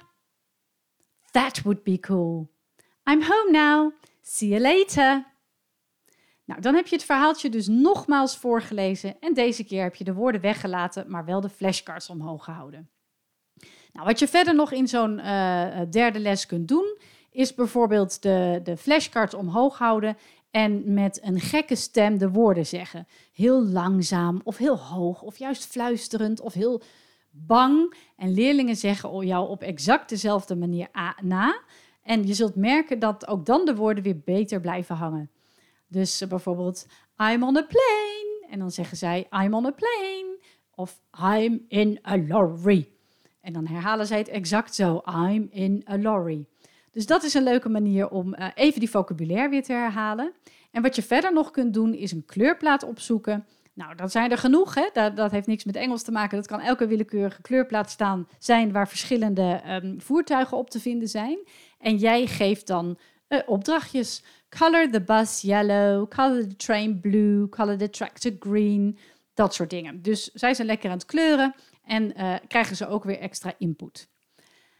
[1.32, 2.50] That would be cool.
[3.06, 3.92] I'm home now.
[4.22, 5.24] See you later.
[6.44, 10.14] Nou, dan heb je het verhaaltje dus nogmaals voorgelezen en deze keer heb je de
[10.14, 12.90] woorden weggelaten, maar wel de flashcards omhoog gehouden.
[13.96, 16.96] Nou, wat je verder nog in zo'n uh, derde les kunt doen,
[17.30, 20.16] is bijvoorbeeld de, de flashcards omhoog houden
[20.50, 23.06] en met een gekke stem de woorden zeggen.
[23.32, 26.82] Heel langzaam of heel hoog of juist fluisterend of heel
[27.30, 27.94] bang.
[28.16, 30.88] En leerlingen zeggen jou op exact dezelfde manier
[31.22, 31.60] na.
[32.02, 35.30] En je zult merken dat ook dan de woorden weer beter blijven hangen.
[35.88, 38.46] Dus uh, bijvoorbeeld, I'm on a plane.
[38.50, 40.38] En dan zeggen zij, I'm on a plane.
[40.74, 41.00] Of
[41.34, 42.94] I'm in a lorry.
[43.46, 46.46] En dan herhalen zij het exact zo, I'm in a lorry.
[46.90, 50.32] Dus dat is een leuke manier om uh, even die vocabulaire weer te herhalen.
[50.70, 53.46] En wat je verder nog kunt doen, is een kleurplaat opzoeken.
[53.72, 54.74] Nou, dat zijn er genoeg.
[54.74, 54.88] Hè?
[54.92, 56.36] Dat, dat heeft niks met Engels te maken.
[56.36, 61.38] Dat kan elke willekeurige kleurplaat staan, zijn waar verschillende um, voertuigen op te vinden zijn.
[61.78, 64.22] En jij geeft dan uh, opdrachtjes.
[64.58, 68.98] Color the bus yellow, color the train blue, color the tractor green.
[69.34, 70.02] Dat soort dingen.
[70.02, 71.54] Dus zij zijn lekker aan het kleuren
[71.86, 74.08] en uh, krijgen ze ook weer extra input.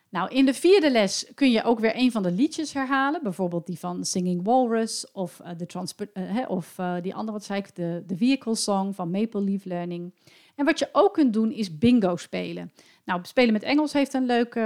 [0.09, 3.23] Nou, in de vierde les kun je ook weer een van de liedjes herhalen.
[3.23, 5.67] Bijvoorbeeld die van Singing Walrus of, de
[6.15, 10.15] uh, of die andere, wat zei ik, de, de Vehicle Song van Maple Leaf Learning.
[10.55, 12.73] En wat je ook kunt doen is bingo spelen.
[13.05, 14.61] Nou, Spelen met Engels heeft een leuk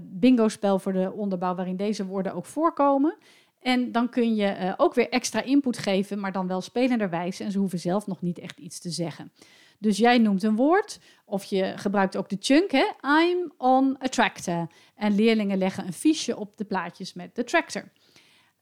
[0.00, 3.16] bingo-spel voor de onderbouw waarin deze woorden ook voorkomen.
[3.60, 7.40] En dan kun je ook weer extra input geven, maar dan wel spelenderwijs.
[7.40, 9.32] En ze hoeven zelf nog niet echt iets te zeggen.
[9.80, 12.86] Dus jij noemt een woord of je gebruikt ook de chunk, hè?
[13.22, 14.66] I'm on a tractor.
[14.94, 17.92] En leerlingen leggen een fiche op de plaatjes met de tractor.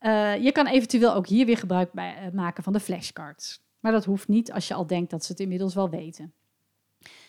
[0.00, 3.66] Uh, je kan eventueel ook hier weer gebruik bij, uh, maken van de flashcards.
[3.80, 6.34] Maar dat hoeft niet als je al denkt dat ze het inmiddels wel weten.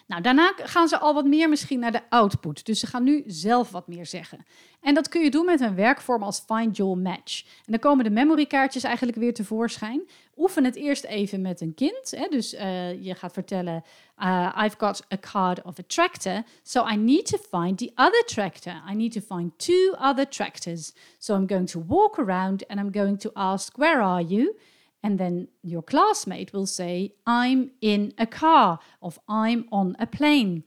[0.10, 2.66] Nou, daarna gaan ze al wat meer misschien naar de output.
[2.66, 4.46] Dus ze gaan nu zelf wat meer zeggen.
[4.82, 7.44] En dat kun je doen met een werkvorm als Find Your Match.
[7.44, 10.02] En dan komen de memorykaartjes eigenlijk weer tevoorschijn.
[10.38, 12.12] Oefen het eerst even met een kind.
[12.16, 12.28] Hè?
[12.30, 13.84] Dus uh, je gaat vertellen,
[14.20, 18.24] uh, I've got a card of a tractor, so I need to find the other
[18.26, 18.82] tractor.
[18.92, 20.94] I need to find two other tractors.
[21.18, 24.56] So I'm going to walk around and I'm going to ask, where are you?
[25.02, 30.64] And then your classmate will say, I'm in a car, or I'm on a plane.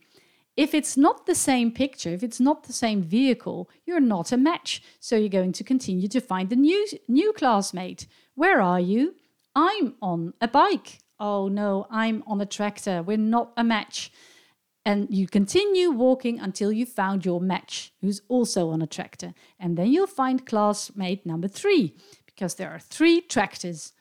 [0.55, 4.37] If it's not the same picture, if it's not the same vehicle, you're not a
[4.37, 4.83] match.
[4.99, 8.07] So you're going to continue to find the new, new classmate.
[8.35, 9.15] Where are you?
[9.55, 10.99] I'm on a bike.
[11.19, 13.03] Oh no, I'm on a tractor.
[13.03, 14.11] We're not a match.
[14.85, 19.33] And you continue walking until you found your match, who's also on a tractor.
[19.59, 23.93] And then you'll find classmate number three, because there are three tractors.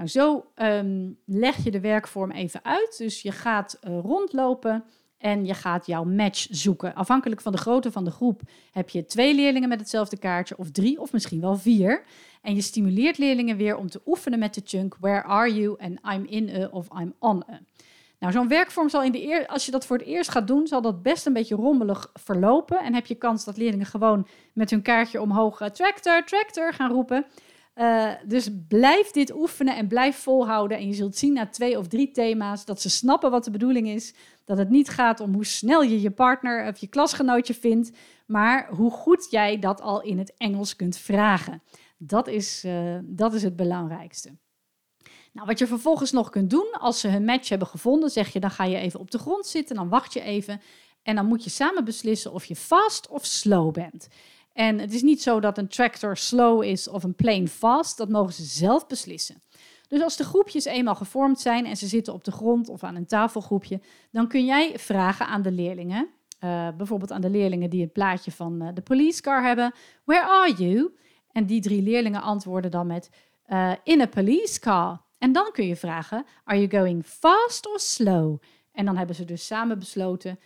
[0.00, 2.94] Nou, zo um, leg je de werkvorm even uit.
[2.98, 4.84] Dus je gaat uh, rondlopen
[5.18, 6.94] en je gaat jouw match zoeken.
[6.94, 8.40] Afhankelijk van de grootte van de groep
[8.72, 12.02] heb je twee leerlingen met hetzelfde kaartje, of drie, of misschien wel vier.
[12.42, 15.76] En je stimuleert leerlingen weer om te oefenen met de chunk Where are you?
[15.78, 17.60] en I'm in a of I'm on a.
[18.18, 20.66] Nou, zo'n werkvorm zal in de eer, als je dat voor het eerst gaat doen,
[20.66, 22.78] zal dat best een beetje rommelig verlopen.
[22.78, 26.90] En heb je kans dat leerlingen gewoon met hun kaartje omhoog uh, tractor, tractor gaan
[26.90, 27.26] roepen.
[27.80, 30.78] Uh, dus blijf dit oefenen en blijf volhouden.
[30.78, 33.88] En je zult zien na twee of drie thema's dat ze snappen wat de bedoeling
[33.88, 34.14] is.
[34.44, 37.90] Dat het niet gaat om hoe snel je je partner of je klasgenootje vindt,
[38.26, 41.62] maar hoe goed jij dat al in het Engels kunt vragen.
[41.98, 44.30] Dat is, uh, dat is het belangrijkste.
[45.32, 48.40] Nou, wat je vervolgens nog kunt doen, als ze hun match hebben gevonden, zeg je
[48.40, 50.60] dan ga je even op de grond zitten, dan wacht je even
[51.02, 54.08] en dan moet je samen beslissen of je fast of slow bent.
[54.52, 57.96] En het is niet zo dat een tractor slow is of een plane fast.
[57.96, 59.42] Dat mogen ze zelf beslissen.
[59.88, 62.94] Dus als de groepjes eenmaal gevormd zijn en ze zitten op de grond of aan
[62.94, 66.08] een tafelgroepje, dan kun jij vragen aan de leerlingen.
[66.44, 69.72] Uh, bijvoorbeeld aan de leerlingen die het plaatje van uh, de police car hebben.
[70.04, 70.94] Where are you?
[71.32, 73.10] En die drie leerlingen antwoorden dan met
[73.48, 75.00] uh, in a police car.
[75.18, 78.42] En dan kun je vragen: Are you going fast or slow?
[78.72, 80.38] En dan hebben ze dus samen besloten: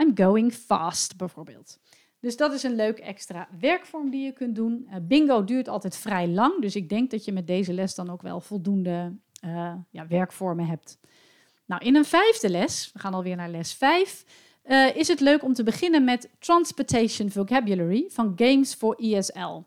[0.00, 1.78] I'm going fast, bijvoorbeeld.
[2.24, 4.88] Dus dat is een leuk extra werkvorm die je kunt doen.
[4.88, 8.10] Uh, bingo duurt altijd vrij lang, dus ik denk dat je met deze les dan
[8.10, 9.12] ook wel voldoende
[9.44, 10.98] uh, ja, werkvormen hebt.
[11.64, 14.24] Nou, in een vijfde les, we gaan alweer naar les 5,
[14.66, 19.62] uh, is het leuk om te beginnen met Transportation Vocabulary van Games for ESL.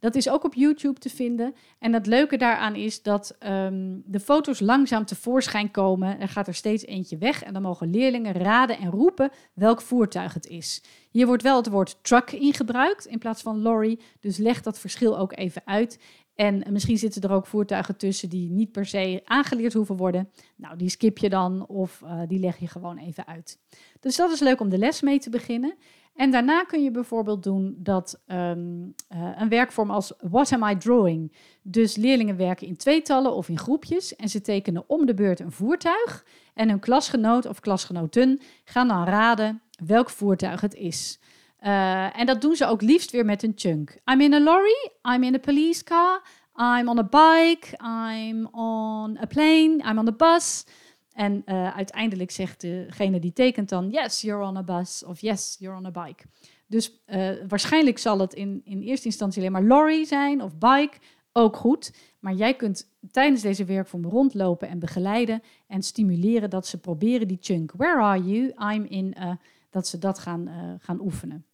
[0.00, 1.54] Dat is ook op YouTube te vinden.
[1.78, 6.20] En het leuke daaraan is dat um, de foto's langzaam tevoorschijn komen.
[6.20, 10.34] Er gaat er steeds eentje weg en dan mogen leerlingen raden en roepen welk voertuig
[10.34, 10.82] het is.
[11.10, 13.98] Hier wordt wel het woord truck in gebruikt in plaats van lorry.
[14.20, 15.98] Dus leg dat verschil ook even uit.
[16.34, 20.30] En misschien zitten er ook voertuigen tussen die niet per se aangeleerd hoeven worden.
[20.56, 23.58] Nou, die skip je dan of uh, die leg je gewoon even uit.
[24.00, 25.74] Dus dat is leuk om de les mee te beginnen.
[26.14, 30.76] En daarna kun je bijvoorbeeld doen dat um, uh, een werkvorm als What am I
[30.76, 31.32] drawing?
[31.62, 35.52] Dus leerlingen werken in tweetallen of in groepjes en ze tekenen om de beurt een
[35.52, 36.24] voertuig.
[36.54, 41.18] En hun klasgenoot of klasgenoten gaan dan raden welk voertuig het is.
[41.62, 43.98] Uh, en dat doen ze ook liefst weer met een chunk.
[44.12, 46.22] I'm in a lorry, I'm in a police car,
[46.56, 50.64] I'm on a bike, I'm on a plane, I'm on a bus.
[51.12, 55.04] En uh, uiteindelijk zegt degene die tekent dan: Yes, you're on a bus.
[55.04, 56.22] Of Yes, you're on a bike.
[56.66, 60.98] Dus uh, waarschijnlijk zal het in, in eerste instantie alleen maar lorry zijn of bike.
[61.32, 61.92] Ook goed.
[62.18, 65.42] Maar jij kunt tijdens deze werkvorm rondlopen en begeleiden.
[65.66, 67.72] En stimuleren dat ze proberen die chunk.
[67.76, 68.52] Where are you?
[68.74, 69.16] I'm in.
[69.18, 69.38] A,
[69.70, 71.44] dat ze dat gaan, uh, gaan oefenen.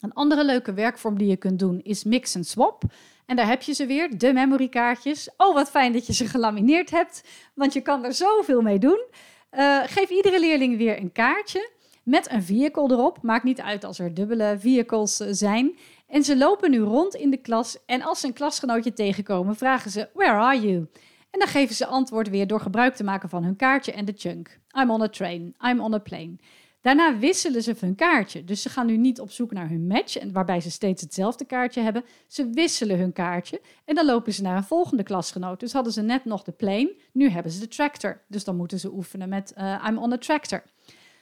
[0.00, 2.82] Een andere leuke werkvorm die je kunt doen is mix and swap.
[3.26, 5.30] En daar heb je ze weer, de memorykaartjes.
[5.36, 7.24] Oh, wat fijn dat je ze gelamineerd hebt,
[7.54, 9.04] want je kan er zoveel mee doen.
[9.50, 11.70] Uh, geef iedere leerling weer een kaartje
[12.02, 13.22] met een vehicle erop.
[13.22, 15.78] Maakt niet uit als er dubbele vehicles eh, zijn.
[16.06, 19.90] En ze lopen nu rond in de klas en als ze een klasgenootje tegenkomen, vragen
[19.90, 20.86] ze: Where are you?
[21.30, 24.14] En dan geven ze antwoord weer door gebruik te maken van hun kaartje en de
[24.16, 24.60] chunk.
[24.80, 26.36] I'm on a train, I'm on a plane.
[26.80, 28.44] Daarna wisselen ze hun kaartje.
[28.44, 31.80] Dus ze gaan nu niet op zoek naar hun match, waarbij ze steeds hetzelfde kaartje
[31.80, 32.04] hebben.
[32.26, 35.60] Ze wisselen hun kaartje en dan lopen ze naar een volgende klasgenoot.
[35.60, 38.22] Dus hadden ze net nog de plane, nu hebben ze de tractor.
[38.28, 40.62] Dus dan moeten ze oefenen met uh, I'm on a tractor.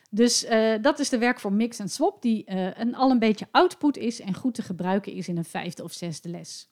[0.09, 3.19] Dus uh, dat is de werk voor mix en swap, die uh, een, al een
[3.19, 6.69] beetje output is en goed te gebruiken is in een vijfde of zesde les.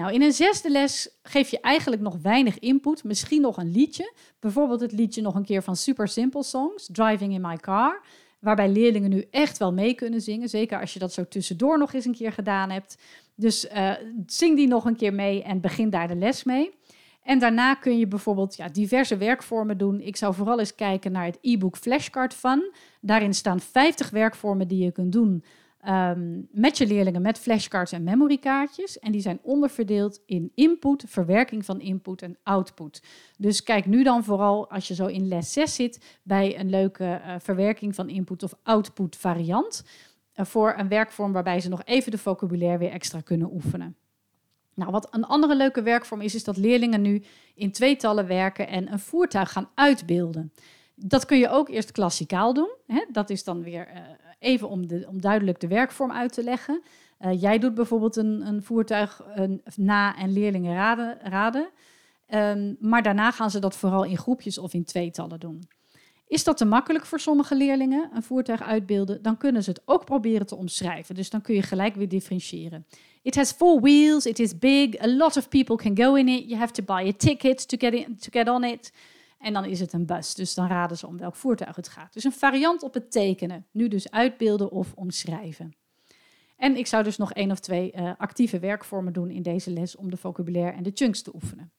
[0.00, 3.04] Nou, in een zesde les geef je eigenlijk nog weinig input.
[3.04, 4.12] Misschien nog een liedje.
[4.38, 8.00] Bijvoorbeeld het liedje nog een keer van Super Simple Songs, Driving in My Car.
[8.38, 10.48] Waarbij leerlingen nu echt wel mee kunnen zingen.
[10.48, 12.98] Zeker als je dat zo tussendoor nog eens een keer gedaan hebt.
[13.34, 13.92] Dus uh,
[14.26, 16.70] zing die nog een keer mee en begin daar de les mee.
[17.22, 20.00] En daarna kun je bijvoorbeeld ja, diverse werkvormen doen.
[20.00, 22.72] Ik zou vooral eens kijken naar het e-book Flashcard Fun.
[23.00, 25.44] Daarin staan 50 werkvormen die je kunt doen
[25.88, 28.98] um, met je leerlingen met flashcards en memorykaartjes.
[28.98, 33.02] En die zijn onderverdeeld in input, verwerking van input en output.
[33.38, 37.04] Dus kijk nu dan vooral als je zo in les 6 zit bij een leuke
[37.04, 39.84] uh, verwerking van input of output variant.
[40.34, 43.96] Uh, voor een werkvorm waarbij ze nog even de vocabulaire weer extra kunnen oefenen.
[44.74, 47.22] Nou, wat een andere leuke werkvorm is, is dat leerlingen nu
[47.54, 50.52] in tweetallen werken en een voertuig gaan uitbeelden.
[51.06, 52.70] Dat kun je ook eerst klassikaal doen.
[52.86, 53.04] Hè?
[53.12, 54.00] Dat is dan weer uh,
[54.38, 56.82] even om, de, om duidelijk de werkvorm uit te leggen.
[57.20, 61.18] Uh, jij doet bijvoorbeeld een, een voertuig een, na en leerlingen raden.
[61.22, 61.68] raden.
[62.34, 65.68] Um, maar daarna gaan ze dat vooral in groepjes of in tweetallen doen.
[66.26, 70.04] Is dat te makkelijk voor sommige leerlingen, een voertuig uitbeelden, dan kunnen ze het ook
[70.04, 71.14] proberen te omschrijven.
[71.14, 72.86] Dus dan kun je gelijk weer differentiëren.
[73.22, 76.48] It has four wheels, it is big, a lot of people can go in it,
[76.48, 78.92] you have to buy a ticket to get, to get on it.
[79.40, 80.34] En dan is het een bus.
[80.34, 82.12] Dus dan raden ze om welk voertuig het gaat.
[82.12, 83.66] Dus een variant op het tekenen.
[83.70, 85.76] Nu dus uitbeelden of omschrijven.
[86.56, 89.96] En ik zou dus nog één of twee uh, actieve werkvormen doen in deze les
[89.96, 91.72] om de vocabulaire en de chunks te oefenen.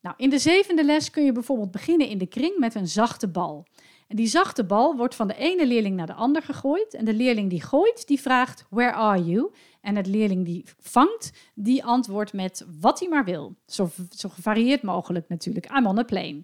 [0.00, 3.28] Nou, in de zevende les kun je bijvoorbeeld beginnen in de kring met een zachte
[3.28, 3.66] bal.
[4.14, 6.94] Die zachte bal wordt van de ene leerling naar de ander gegooid.
[6.94, 9.50] En de leerling die gooit, die vraagt, where are you?
[9.80, 13.54] En het leerling die vangt, die antwoordt met wat hij maar wil.
[13.66, 15.70] Zo, zo gevarieerd mogelijk natuurlijk.
[15.76, 16.40] I'm on a plane.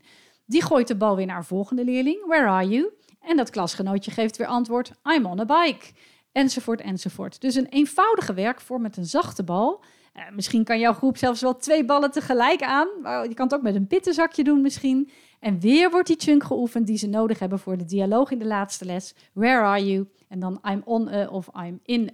[0.47, 2.27] Die gooit de bal weer naar een volgende leerling.
[2.27, 2.91] Where are you?
[3.21, 4.93] En dat klasgenootje geeft weer antwoord.
[5.17, 5.87] I'm on a bike.
[6.33, 7.41] Enzovoort, enzovoort.
[7.41, 9.85] Dus een eenvoudige werkvorm met een zachte bal.
[10.17, 12.89] Uh, misschien kan jouw groep zelfs wel twee ballen tegelijk aan.
[13.03, 15.11] Je kan het ook met een pittenzakje doen misschien.
[15.41, 18.47] En weer wordt die chunk geoefend die ze nodig hebben voor de dialoog in de
[18.47, 19.15] laatste les.
[19.33, 20.09] Where are you?
[20.29, 22.11] En dan I'm on of I'm in.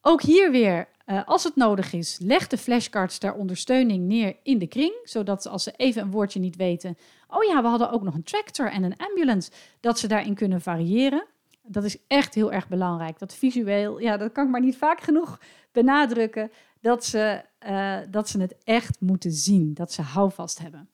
[0.00, 4.58] Ook hier weer, uh, als het nodig is, leg de flashcards ter ondersteuning neer in
[4.58, 4.92] de kring.
[5.04, 6.96] Zodat als ze even een woordje niet weten.
[7.28, 9.50] Oh ja, we hadden ook nog een tractor en een ambulance.
[9.80, 11.26] Dat ze daarin kunnen variëren.
[11.62, 13.18] Dat is echt heel erg belangrijk.
[13.18, 15.40] Dat visueel, ja, dat kan ik maar niet vaak genoeg
[15.72, 16.50] benadrukken.
[16.80, 19.74] Dat ze, uh, dat ze het echt moeten zien.
[19.74, 20.88] Dat ze houvast hebben.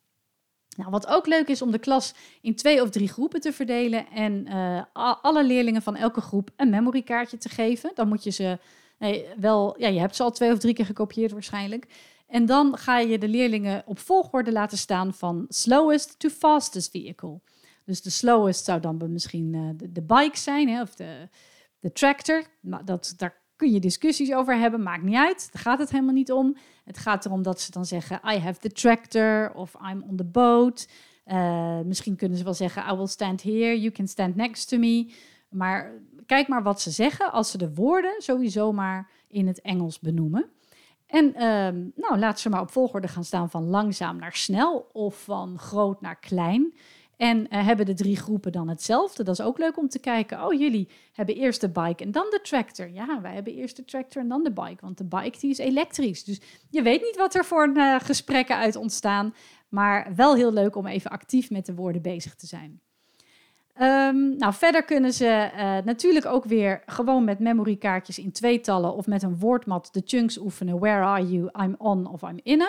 [0.78, 4.06] Nou, wat ook leuk is om de klas in twee of drie groepen te verdelen
[4.10, 4.82] en uh,
[5.22, 7.90] alle leerlingen van elke groep een memorykaartje te geven.
[7.94, 8.58] Dan moet je ze
[8.98, 11.86] nee, wel, ja, je hebt ze al twee of drie keer gekopieerd waarschijnlijk.
[12.26, 17.40] En dan ga je de leerlingen op volgorde laten staan van slowest to fastest vehicle.
[17.84, 21.28] Dus de slowest zou dan misschien uh, de, de, bike zijn, hè, of de,
[21.78, 22.42] de tractor.
[22.60, 25.48] Maar dat, daar kun je discussies over hebben, maakt niet uit.
[25.52, 26.56] Daar gaat het helemaal niet om.
[26.88, 30.24] Het gaat erom dat ze dan zeggen: I have the tractor of I'm on the
[30.24, 30.88] boat.
[31.26, 34.78] Uh, misschien kunnen ze wel zeggen: I will stand here, you can stand next to
[34.78, 35.12] me.
[35.48, 35.92] Maar
[36.26, 40.50] kijk maar wat ze zeggen als ze de woorden sowieso maar in het Engels benoemen.
[41.06, 41.40] En uh,
[41.94, 46.00] nou, laat ze maar op volgorde gaan staan van langzaam naar snel of van groot
[46.00, 46.74] naar klein.
[47.18, 49.24] En uh, hebben de drie groepen dan hetzelfde?
[49.24, 50.44] Dat is ook leuk om te kijken.
[50.44, 52.90] Oh, jullie hebben eerst de bike en dan de tractor.
[52.90, 55.58] Ja, wij hebben eerst de tractor en dan de bike, want de bike die is
[55.58, 56.24] elektrisch.
[56.24, 56.40] Dus
[56.70, 59.34] je weet niet wat er voor uh, gesprekken uit ontstaan.
[59.68, 62.80] Maar wel heel leuk om even actief met de woorden bezig te zijn.
[63.80, 69.06] Um, nou, verder kunnen ze uh, natuurlijk ook weer gewoon met memorykaartjes in tweetallen of
[69.06, 70.78] met een woordmat de chunks oefenen.
[70.78, 71.50] Where are you?
[71.62, 72.62] I'm on of I'm in.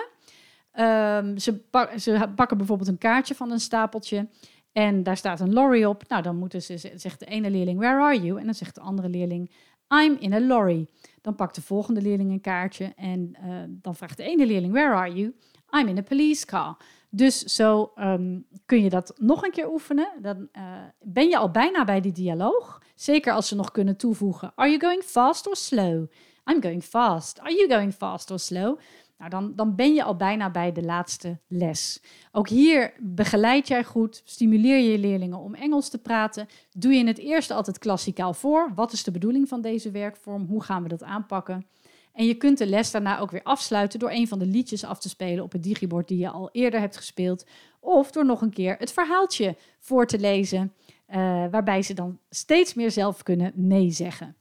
[0.73, 4.27] Um, ze, pak, ze, pakken bijvoorbeeld een kaartje van een stapeltje
[4.71, 6.03] en daar staat een lorry op.
[6.07, 8.39] Nou, dan moeten ze, zegt de ene leerling, where are you?
[8.39, 9.51] En dan zegt de andere leerling,
[9.87, 10.87] I'm in a lorry.
[11.21, 14.93] Dan pakt de volgende leerling een kaartje en uh, dan vraagt de ene leerling, where
[14.93, 15.35] are you?
[15.71, 16.77] I'm in a police car.
[17.09, 20.09] Dus zo um, kun je dat nog een keer oefenen.
[20.21, 20.63] Dan uh,
[21.01, 22.81] ben je al bijna bij die dialoog.
[22.95, 24.51] Zeker als ze nog kunnen toevoegen.
[24.55, 26.11] Are you going fast or slow?
[26.45, 27.39] I'm going fast.
[27.39, 28.79] Are you going fast or slow?
[29.19, 32.01] Nou, dan, dan ben je al bijna bij de laatste les.
[32.31, 36.47] Ook hier begeleid jij goed, stimuleer je leerlingen om Engels te praten.
[36.71, 38.71] Doe je in het eerste altijd klassikaal voor.
[38.75, 40.45] Wat is de bedoeling van deze werkvorm?
[40.45, 41.67] Hoe gaan we dat aanpakken?
[42.13, 44.99] En je kunt de les daarna ook weer afsluiten door een van de liedjes af
[44.99, 47.45] te spelen op het digibord die je al eerder hebt gespeeld.
[47.79, 50.73] Of door nog een keer het verhaaltje voor te lezen,
[51.09, 51.15] uh,
[51.51, 54.35] waarbij ze dan steeds meer zelf kunnen meezeggen.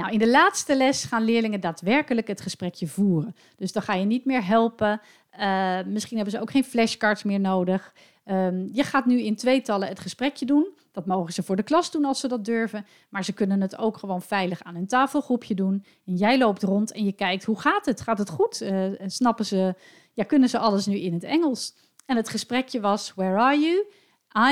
[0.00, 3.36] Nou, in de laatste les gaan leerlingen daadwerkelijk het gesprekje voeren.
[3.56, 5.00] Dus dan ga je niet meer helpen.
[5.40, 7.94] Uh, misschien hebben ze ook geen flashcards meer nodig.
[8.24, 10.68] Um, je gaat nu in tweetallen het gesprekje doen.
[10.92, 12.86] Dat mogen ze voor de klas doen als ze dat durven.
[13.08, 15.84] Maar ze kunnen het ook gewoon veilig aan een tafelgroepje doen.
[16.06, 18.00] En jij loopt rond en je kijkt, hoe gaat het?
[18.00, 18.62] Gaat het goed?
[18.62, 19.74] Uh, snappen ze,
[20.12, 21.74] ja, kunnen ze alles nu in het Engels?
[22.06, 23.86] En het gesprekje was, where are you?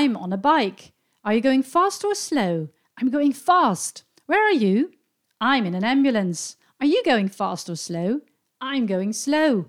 [0.01, 0.91] I'm on a bike.
[1.21, 2.67] Are you going fast or slow?
[3.01, 4.05] I'm going fast.
[4.25, 4.97] Where are you?
[5.43, 6.55] I'm in an ambulance.
[6.77, 8.19] Are you going fast or slow?
[8.61, 9.65] I'm going slow.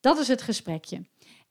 [0.00, 1.02] Dat is het gesprekje.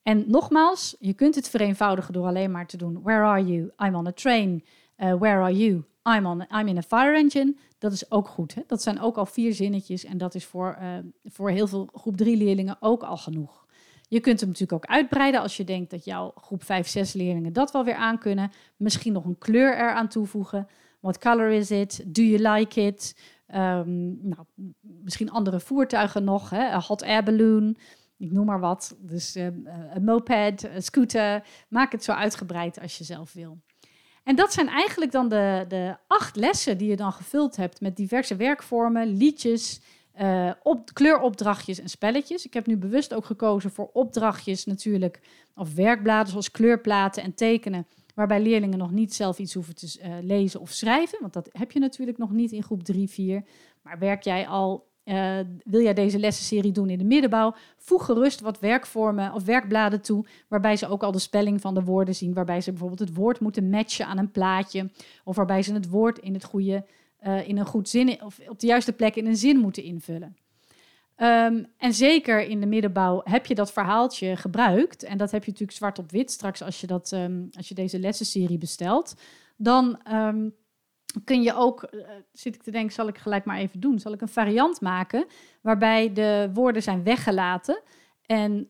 [0.03, 3.71] En nogmaals, je kunt het vereenvoudigen door alleen maar te doen: Where are you?
[3.77, 4.65] I'm on a train.
[4.97, 5.83] Uh, where are you?
[6.03, 7.55] I'm, on, I'm in a fire engine.
[7.77, 8.53] Dat is ook goed.
[8.53, 8.61] Hè?
[8.67, 10.87] Dat zijn ook al vier zinnetjes en dat is voor, uh,
[11.25, 13.65] voor heel veel groep 3 leerlingen ook al genoeg.
[14.07, 17.53] Je kunt hem natuurlijk ook uitbreiden als je denkt dat jouw groep 5, 6 leerlingen
[17.53, 18.51] dat wel weer aan kunnen.
[18.77, 20.67] Misschien nog een kleur eraan toevoegen.
[20.99, 22.15] What color is it?
[22.15, 23.15] Do you like it?
[23.55, 24.45] Um, nou,
[24.81, 26.49] misschien andere voertuigen nog.
[26.49, 26.79] Hè?
[26.79, 27.77] Hot air balloon
[28.21, 28.95] ik noem maar wat.
[28.99, 29.45] Dus uh,
[29.93, 31.43] een moped, een scooter.
[31.69, 33.57] Maak het zo uitgebreid als je zelf wil.
[34.23, 37.95] En dat zijn eigenlijk dan de, de acht lessen die je dan gevuld hebt met
[37.95, 39.81] diverse werkvormen, liedjes,
[40.21, 42.45] uh, op, kleuropdrachtjes en spelletjes.
[42.45, 45.19] Ik heb nu bewust ook gekozen voor opdrachtjes natuurlijk,
[45.55, 50.13] of werkbladen zoals kleurplaten en tekenen, waarbij leerlingen nog niet zelf iets hoeven te uh,
[50.21, 53.43] lezen of schrijven, want dat heb je natuurlijk nog niet in groep 3, 4.
[53.81, 57.55] Maar werk jij al uh, wil jij deze lessenserie doen in de middenbouw?
[57.77, 61.83] Voeg gerust wat werkvormen of werkbladen toe, waarbij ze ook al de spelling van de
[61.83, 64.89] woorden zien, waarbij ze bijvoorbeeld het woord moeten matchen aan een plaatje,
[65.23, 66.85] of waarbij ze het woord in, het goede,
[67.27, 70.35] uh, in een goed zin, of op de juiste plek in een zin moeten invullen.
[71.17, 75.51] Um, en zeker in de middenbouw heb je dat verhaaltje gebruikt, en dat heb je
[75.51, 79.15] natuurlijk zwart op wit straks als je, dat, um, als je deze lessenserie bestelt.
[79.57, 80.55] Dan um,
[81.23, 82.01] kun je ook, uh,
[82.31, 83.99] zit ik te denken, zal ik gelijk maar even doen.
[83.99, 85.25] Zal ik een variant maken
[85.61, 87.81] waarbij de woorden zijn weggelaten.
[88.25, 88.67] En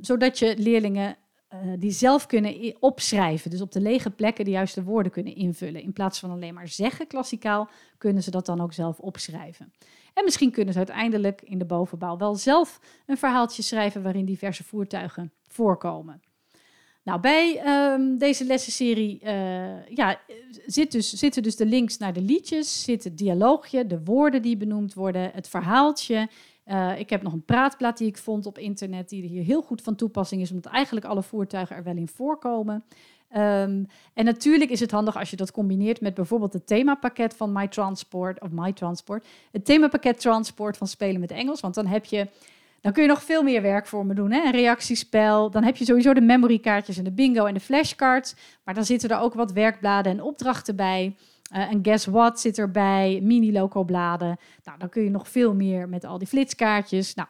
[0.00, 1.16] zodat je leerlingen
[1.54, 5.82] uh, die zelf kunnen opschrijven, dus op de lege plekken de juiste woorden kunnen invullen.
[5.82, 7.68] In plaats van alleen maar zeggen klassikaal,
[7.98, 9.72] kunnen ze dat dan ook zelf opschrijven.
[10.14, 14.64] En misschien kunnen ze uiteindelijk in de bovenbouw wel zelf een verhaaltje schrijven waarin diverse
[14.64, 16.22] voertuigen voorkomen.
[17.04, 20.20] Nou, bij um, deze lessenserie uh, ja,
[20.66, 24.56] zit dus, zitten dus de links naar de liedjes, zit het dialoogje, de woorden die
[24.56, 26.28] benoemd worden, het verhaaltje.
[26.66, 29.82] Uh, ik heb nog een praatplaat die ik vond op internet, die hier heel goed
[29.82, 32.84] van toepassing is, omdat eigenlijk alle voertuigen er wel in voorkomen.
[33.36, 37.52] Um, en natuurlijk is het handig als je dat combineert met bijvoorbeeld het themapakket van
[37.52, 42.04] My Transport, of My Transport, het themapakket Transport van Spelen met Engels, want dan heb
[42.04, 42.28] je
[42.82, 44.32] dan kun je nog veel meer werk voor me doen.
[44.32, 44.44] Hè?
[44.44, 45.50] Een reactiespel.
[45.50, 48.34] Dan heb je sowieso de memorykaartjes en de bingo en de flashcards.
[48.64, 51.16] Maar dan zitten er ook wat werkbladen en opdrachten bij.
[51.54, 53.20] Uh, en guess what zit erbij?
[53.22, 54.38] Mini-loco-bladen.
[54.64, 57.14] Nou, dan kun je nog veel meer met al die flitskaartjes.
[57.14, 57.28] Nou,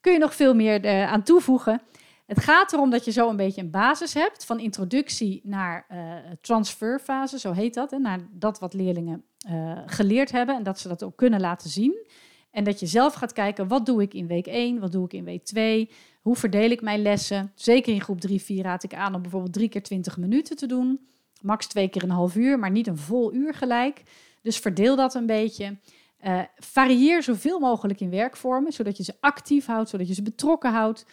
[0.00, 1.80] kun je nog veel meer uh, aan toevoegen.
[2.26, 6.14] Het gaat erom dat je zo een beetje een basis hebt van introductie naar uh,
[6.40, 7.90] transferfase, zo heet dat.
[7.90, 11.70] Hè, naar dat wat leerlingen uh, geleerd hebben en dat ze dat ook kunnen laten
[11.70, 12.06] zien.
[12.50, 15.12] En dat je zelf gaat kijken, wat doe ik in week 1, wat doe ik
[15.12, 17.52] in week 2, hoe verdeel ik mijn lessen.
[17.54, 20.66] Zeker in groep 3, 4 raad ik aan om bijvoorbeeld drie keer 20 minuten te
[20.66, 21.08] doen.
[21.40, 24.02] Max twee keer een half uur, maar niet een vol uur gelijk.
[24.42, 25.76] Dus verdeel dat een beetje.
[26.24, 30.72] Uh, varieer zoveel mogelijk in werkvormen, zodat je ze actief houdt, zodat je ze betrokken
[30.72, 31.06] houdt.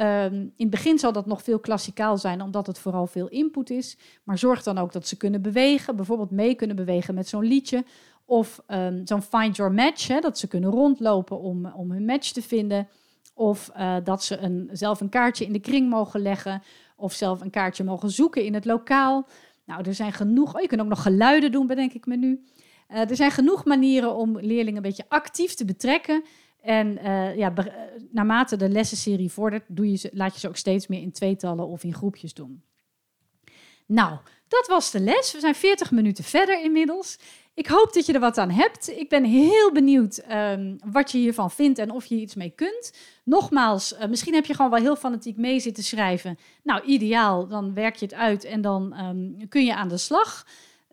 [0.00, 3.70] Um, in het begin zal dat nog veel klassikaal zijn, omdat het vooral veel input
[3.70, 3.96] is.
[4.24, 7.84] Maar zorg dan ook dat ze kunnen bewegen, bijvoorbeeld mee kunnen bewegen met zo'n liedje.
[8.24, 12.32] Of um, zo'n find your match, hè, dat ze kunnen rondlopen om, om hun match
[12.32, 12.88] te vinden.
[13.34, 16.62] Of uh, dat ze een, zelf een kaartje in de kring mogen leggen.
[16.96, 19.26] Of zelf een kaartje mogen zoeken in het lokaal.
[19.64, 20.54] Nou, er zijn genoeg.
[20.54, 22.44] Oh, je kunt ook nog geluiden doen, bedenk ik me nu.
[22.90, 26.22] Uh, er zijn genoeg manieren om leerlingen een beetje actief te betrekken.
[26.60, 27.52] En uh, ja,
[28.10, 31.66] naarmate de lessenserie vordert, doe je ze, laat je ze ook steeds meer in tweetallen
[31.66, 32.62] of in groepjes doen.
[33.86, 35.32] Nou, dat was de les.
[35.32, 37.18] We zijn 40 minuten verder inmiddels.
[37.54, 38.88] Ik hoop dat je er wat aan hebt.
[38.88, 42.92] Ik ben heel benieuwd um, wat je hiervan vindt en of je iets mee kunt.
[43.24, 46.38] Nogmaals, uh, misschien heb je gewoon wel heel fanatiek mee zitten schrijven.
[46.62, 50.46] Nou, ideaal, dan werk je het uit en dan um, kun je aan de slag.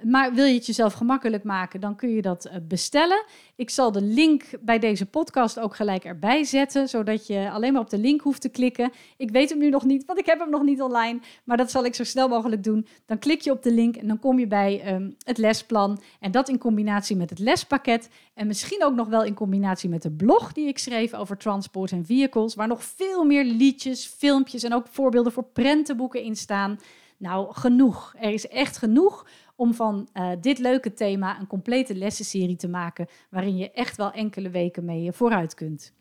[0.07, 3.25] Maar wil je het jezelf gemakkelijk maken, dan kun je dat eh, bestellen.
[3.55, 7.81] Ik zal de link bij deze podcast ook gelijk erbij zetten, zodat je alleen maar
[7.81, 8.91] op de link hoeft te klikken.
[9.17, 11.71] Ik weet hem nu nog niet, want ik heb hem nog niet online, maar dat
[11.71, 12.87] zal ik zo snel mogelijk doen.
[13.05, 16.01] Dan klik je op de link en dan kom je bij um, het lesplan.
[16.19, 20.01] En dat in combinatie met het lespakket en misschien ook nog wel in combinatie met
[20.01, 24.63] de blog die ik schreef over transport en vehicles, waar nog veel meer liedjes, filmpjes
[24.63, 26.79] en ook voorbeelden voor prentenboeken in staan.
[27.17, 28.13] Nou, genoeg.
[28.19, 29.25] Er is echt genoeg
[29.55, 34.11] om van uh, dit leuke thema een complete lessenserie te maken, waarin je echt wel
[34.11, 35.93] enkele weken mee vooruit kunt.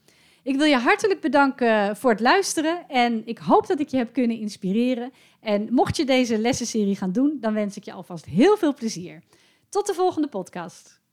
[0.42, 4.12] Ik wil je hartelijk bedanken voor het luisteren en ik hoop dat ik je heb
[4.12, 5.12] kunnen inspireren.
[5.40, 9.22] En mocht je deze lessenserie gaan doen, dan wens ik je alvast heel veel plezier.
[9.68, 11.03] Tot de volgende podcast.